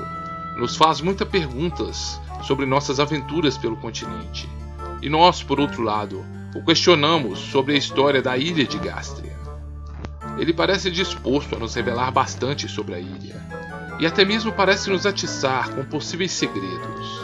nos 0.56 0.76
faz 0.76 1.02
muitas 1.02 1.28
perguntas 1.28 2.22
sobre 2.44 2.68
nossas 2.68 3.00
aventuras 3.00 3.58
pelo 3.58 3.76
continente, 3.78 4.48
e 5.02 5.10
nós, 5.10 5.42
por 5.42 5.60
outro 5.60 5.82
lado, 5.82 6.24
o 6.56 6.64
questionamos 6.64 7.40
sobre 7.40 7.74
a 7.74 7.78
história 7.78 8.22
da 8.22 8.38
ilha 8.38 8.64
de 8.64 8.78
Gastria. 8.78 9.36
Ele 10.38 10.54
parece 10.54 10.92
disposto 10.92 11.56
a 11.56 11.60
nos 11.60 11.74
revelar 11.74 12.12
bastante 12.12 12.68
sobre 12.68 12.94
a 12.94 13.00
ilha, 13.00 13.44
e 14.00 14.06
até 14.06 14.24
mesmo 14.24 14.52
parece 14.52 14.92
nos 14.92 15.08
atiçar 15.08 15.74
com 15.74 15.84
possíveis 15.84 16.32
segredos. 16.32 17.22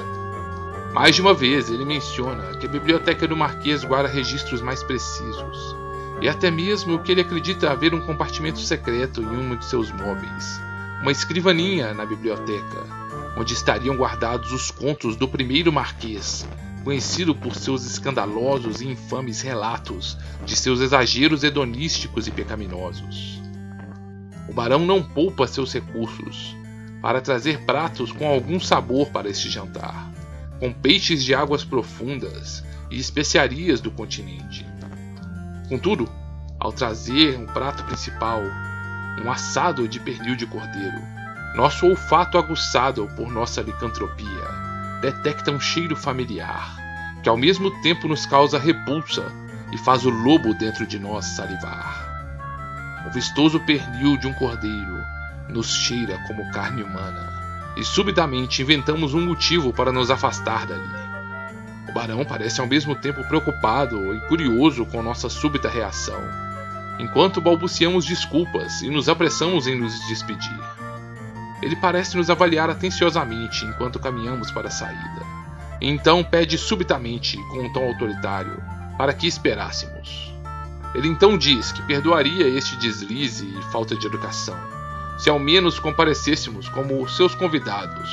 Mais 0.96 1.14
de 1.14 1.22
uma 1.22 1.34
vez 1.34 1.70
ele 1.70 1.86
menciona 1.86 2.58
que 2.58 2.66
a 2.66 2.70
biblioteca 2.70 3.28
do 3.28 3.38
Marquês 3.38 3.84
guarda 3.84 4.10
registros 4.10 4.64
mais 4.64 4.82
precisos, 4.82 5.85
e 6.22 6.30
até 6.30 6.50
mesmo 6.50 7.00
que 7.00 7.12
ele 7.12 7.22
acredita 7.22 7.72
haver 7.72 7.94
um 7.94 8.02
compartimento 8.02 8.60
secreto 8.60 9.22
em 9.22 9.28
um 9.28 9.56
de 9.56 9.66
seus 9.66 9.92
móveis, 9.92 10.60
uma 11.02 11.12
escrivaninha 11.12 11.94
na 11.94 12.06
biblioteca, 12.06 12.84
onde 13.38 13.54
estariam 13.54 13.96
guardados 13.96 14.52
os 14.52 14.72
contos 14.72 15.16
do 15.16 15.28
primeiro 15.28 15.72
Marquês, 15.72 16.48
conhecido 16.84 17.36
por 17.36 17.56
seus 17.56 17.86
escandalosos 17.86 18.82
e 18.82 18.88
infames 18.88 19.42
relatos 19.42 20.18
de 20.46 20.56
seus 20.56 20.80
exageros 20.80 21.44
hedonísticos 21.44 22.28
e 22.28 22.32
pecaminosos. 22.32 23.42
O 24.48 24.54
barão 24.54 24.86
não 24.86 25.02
poupa 25.02 25.48
seus 25.48 25.74
recursos, 25.74 26.56
para 27.02 27.22
trazer 27.22 27.62
pratos 27.66 28.12
com 28.12 28.28
algum 28.28 28.60
sabor 28.60 29.10
para 29.10 29.30
este 29.30 29.50
jantar, 29.50 30.12
com 30.60 30.72
peixes 30.72 31.24
de 31.24 31.36
águas 31.36 31.64
profundas 31.64 32.64
e 32.90 32.98
especiarias 32.98 33.82
do 33.82 33.92
continente. 33.92 34.66
Contudo, 35.68 36.08
ao 36.60 36.72
trazer 36.72 37.38
um 37.38 37.46
prato 37.46 37.84
principal, 37.86 38.42
um 39.24 39.32
assado 39.32 39.88
de 39.88 40.00
pernil 40.00 40.36
de 40.36 40.46
cordeiro. 40.46 41.02
Nosso 41.56 41.88
olfato 41.88 42.38
aguçado 42.38 43.08
por 43.16 43.32
nossa 43.32 43.62
licantropia 43.62 44.66
detecta 45.02 45.52
um 45.52 45.60
cheiro 45.60 45.96
familiar, 45.96 46.76
que 47.24 47.30
ao 47.30 47.38
mesmo 47.38 47.72
tempo 47.82 48.08
nos 48.08 48.26
causa 48.26 48.60
repulsa 48.60 49.32
e 49.72 49.78
faz 49.78 50.06
o 50.06 50.10
lobo 50.10 50.54
dentro 50.54 50.86
de 50.86 51.00
nós 51.00 51.26
salivar. 51.26 52.06
O 53.08 53.12
vistoso 53.12 53.60
pernil 53.62 54.18
de 54.18 54.28
um 54.28 54.34
cordeiro 54.34 54.98
nos 55.50 55.68
cheira 55.68 56.18
como 56.28 56.52
carne 56.52 56.84
humana, 56.84 57.74
e 57.78 57.84
subitamente 57.84 58.62
inventamos 58.62 59.14
um 59.14 59.26
motivo 59.26 59.72
para 59.72 59.92
nos 59.92 60.10
afastar 60.10 60.66
dali. 60.66 61.05
Barão 61.96 62.26
parece 62.26 62.60
ao 62.60 62.68
mesmo 62.68 62.94
tempo 62.94 63.24
preocupado 63.24 64.14
e 64.14 64.20
curioso 64.28 64.86
com 64.86 65.02
nossa 65.02 65.30
súbita 65.30 65.70
reação, 65.70 66.20
enquanto 67.00 67.40
balbuciamos 67.40 68.04
desculpas 68.04 68.82
e 68.82 68.90
nos 68.90 69.08
apressamos 69.08 69.66
em 69.66 69.80
nos 69.80 69.98
despedir. 70.10 70.60
Ele 71.62 71.78
parece 71.78 72.18
nos 72.18 72.30
avaliar 72.30 72.70
atenciosamente 72.70 73.64
enquanto 73.64 73.98
caminhamos 73.98 74.52
para 74.52 74.68
a 74.68 74.72
saída. 74.72 75.26
Então 75.80 76.22
pede 76.22 76.58
subitamente, 76.58 77.38
com 77.50 77.60
um 77.60 77.72
tom 77.72 77.88
autoritário, 77.88 78.62
para 78.98 79.14
que 79.14 79.26
esperássemos. 79.26 80.34
Ele 80.94 81.08
então 81.08 81.38
diz 81.38 81.72
que 81.72 81.82
perdoaria 81.84 82.46
este 82.46 82.76
deslize 82.76 83.46
e 83.46 83.72
falta 83.72 83.96
de 83.96 84.06
educação, 84.06 84.58
se 85.18 85.30
ao 85.30 85.40
menos 85.40 85.80
comparecêssemos 85.80 86.68
como 86.68 87.08
seus 87.08 87.34
convidados 87.34 88.10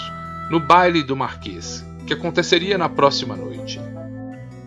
no 0.48 0.60
baile 0.60 1.02
do 1.02 1.16
Marquês, 1.16 1.84
que 2.06 2.12
aconteceria 2.12 2.76
na 2.76 2.88
próxima 2.88 3.36
noite. 3.36 3.80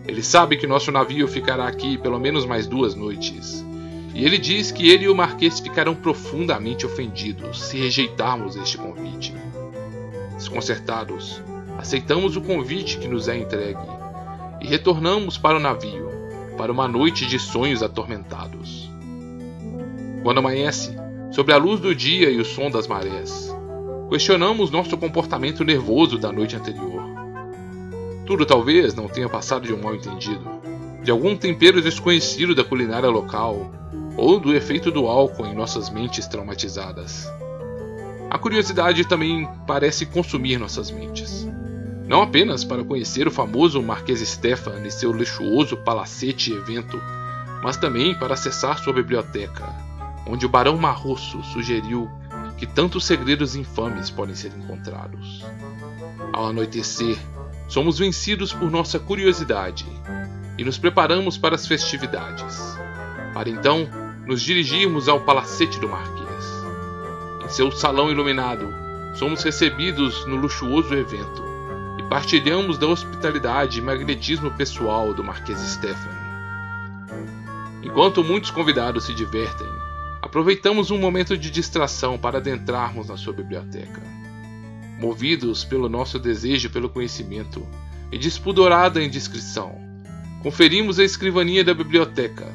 Ele 0.06 0.22
sabe 0.22 0.56
que 0.56 0.66
nosso 0.66 0.92
navio 0.92 1.26
ficará 1.26 1.66
aqui 1.66 1.98
pelo 1.98 2.18
menos 2.18 2.46
mais 2.46 2.66
duas 2.66 2.94
noites, 2.94 3.64
e 4.14 4.24
ele 4.24 4.38
diz 4.38 4.70
que 4.72 4.88
ele 4.88 5.04
e 5.04 5.08
o 5.08 5.14
Marquês 5.14 5.60
ficarão 5.60 5.94
profundamente 5.94 6.86
ofendidos 6.86 7.62
se 7.62 7.76
rejeitarmos 7.76 8.56
este 8.56 8.78
convite. 8.78 9.34
Desconcertados, 10.34 11.42
aceitamos 11.76 12.36
o 12.36 12.40
convite 12.40 12.98
que 12.98 13.08
nos 13.08 13.28
é 13.28 13.36
entregue 13.36 13.78
e 14.62 14.66
retornamos 14.66 15.36
para 15.36 15.58
o 15.58 15.60
navio 15.60 16.10
para 16.56 16.72
uma 16.72 16.88
noite 16.88 17.26
de 17.26 17.38
sonhos 17.38 17.82
atormentados. 17.82 18.90
Quando 20.22 20.38
amanhece, 20.38 20.96
sob 21.30 21.52
a 21.52 21.58
luz 21.58 21.78
do 21.80 21.94
dia 21.94 22.30
e 22.30 22.40
o 22.40 22.44
som 22.44 22.70
das 22.70 22.86
marés, 22.86 23.54
questionamos 24.08 24.70
nosso 24.70 24.96
comportamento 24.96 25.62
nervoso 25.62 26.16
da 26.16 26.32
noite 26.32 26.56
anterior. 26.56 26.95
Tudo 28.26 28.44
talvez 28.44 28.92
não 28.94 29.08
tenha 29.08 29.28
passado 29.28 29.66
de 29.66 29.72
um 29.72 29.80
mal-entendido, 29.80 30.44
de 31.02 31.10
algum 31.10 31.36
tempero 31.36 31.80
desconhecido 31.80 32.54
da 32.54 32.64
culinária 32.64 33.08
local 33.08 33.70
ou 34.16 34.40
do 34.40 34.52
efeito 34.52 34.90
do 34.90 35.06
álcool 35.06 35.46
em 35.46 35.54
nossas 35.54 35.88
mentes 35.90 36.26
traumatizadas. 36.26 37.30
A 38.28 38.36
curiosidade 38.36 39.06
também 39.06 39.48
parece 39.66 40.04
consumir 40.04 40.58
nossas 40.58 40.90
mentes. 40.90 41.46
Não 42.08 42.22
apenas 42.22 42.64
para 42.64 42.84
conhecer 42.84 43.28
o 43.28 43.30
famoso 43.30 43.80
Marquês 43.80 44.20
Stefan 44.20 44.80
e 44.84 44.90
seu 44.90 45.12
luxuoso 45.12 45.76
palacete 45.76 46.52
evento, 46.52 47.00
mas 47.62 47.76
também 47.76 48.14
para 48.18 48.34
acessar 48.34 48.78
sua 48.78 48.92
biblioteca, 48.92 49.64
onde 50.26 50.44
o 50.44 50.48
Barão 50.48 50.76
Marrosso 50.76 51.42
sugeriu 51.44 52.10
que 52.56 52.66
tantos 52.66 53.04
segredos 53.04 53.54
infames 53.54 54.10
podem 54.10 54.34
ser 54.34 54.52
encontrados. 54.56 55.44
Ao 56.32 56.46
anoitecer, 56.46 57.16
somos 57.68 57.98
vencidos 57.98 58.52
por 58.52 58.70
nossa 58.70 58.98
curiosidade 58.98 59.86
e 60.58 60.64
nos 60.64 60.78
preparamos 60.78 61.36
para 61.36 61.54
as 61.54 61.66
festividades, 61.66 62.76
para 63.34 63.48
então 63.48 63.88
nos 64.26 64.42
dirigirmos 64.42 65.08
ao 65.08 65.20
palacete 65.20 65.78
do 65.78 65.88
Marquês. 65.88 66.26
Em 67.44 67.48
seu 67.48 67.70
salão 67.70 68.10
iluminado, 68.10 68.72
somos 69.14 69.42
recebidos 69.42 70.26
no 70.26 70.36
luxuoso 70.36 70.94
evento 70.94 71.44
e 71.98 72.02
partilhamos 72.04 72.78
da 72.78 72.86
hospitalidade 72.86 73.78
e 73.78 73.82
magnetismo 73.82 74.50
pessoal 74.52 75.14
do 75.14 75.24
Marquês 75.24 75.58
Stefan. 75.60 76.16
Enquanto 77.82 78.24
muitos 78.24 78.50
convidados 78.50 79.04
se 79.04 79.14
divertem, 79.14 79.68
aproveitamos 80.20 80.90
um 80.90 80.98
momento 80.98 81.36
de 81.36 81.50
distração 81.50 82.18
para 82.18 82.38
adentrarmos 82.38 83.08
na 83.08 83.16
sua 83.16 83.32
biblioteca. 83.32 84.02
Movidos 84.98 85.64
pelo 85.64 85.88
nosso 85.88 86.18
desejo 86.18 86.70
pelo 86.70 86.88
conhecimento 86.88 87.66
e 88.10 88.18
despudorada 88.18 89.02
indiscrição, 89.02 89.74
conferimos 90.42 90.98
a 90.98 91.04
escrivaninha 91.04 91.62
da 91.62 91.74
biblioteca 91.74 92.46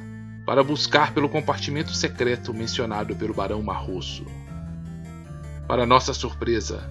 para 0.46 0.64
buscar 0.64 1.14
pelo 1.14 1.30
compartimento 1.30 1.94
secreto 1.94 2.54
mencionado 2.54 3.16
pelo 3.16 3.34
Barão 3.34 3.62
Marrosso. 3.62 4.26
Para 5.68 5.86
nossa 5.86 6.14
surpresa, 6.14 6.84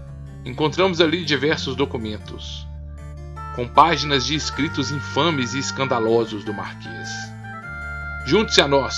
encontramos 0.45 1.01
ali 1.01 1.25
diversos 1.25 1.75
documentos, 1.75 2.67
com 3.57 3.67
páginas 3.67 4.25
de 4.25 4.35
escritos 4.35 4.91
infames 4.91 5.55
e 5.55 5.59
escandalosos 5.59 6.45
do 6.45 6.55
Marquês. 6.55 7.09
Junte-se 8.27 8.61
a 8.61 8.69
nós, 8.69 8.95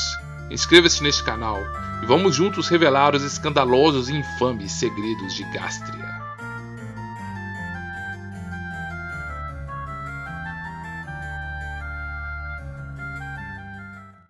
inscreva-se 0.51 1.03
neste 1.03 1.25
canal 1.25 1.59
e 2.03 2.07
vamos 2.07 2.35
juntos 2.35 2.69
revelar 2.69 3.15
os 3.15 3.23
escandalosos 3.23 4.09
e 4.09 4.15
infames 4.15 4.73
segredos 4.73 5.35
de 5.35 5.45
Gastria. 5.53 6.02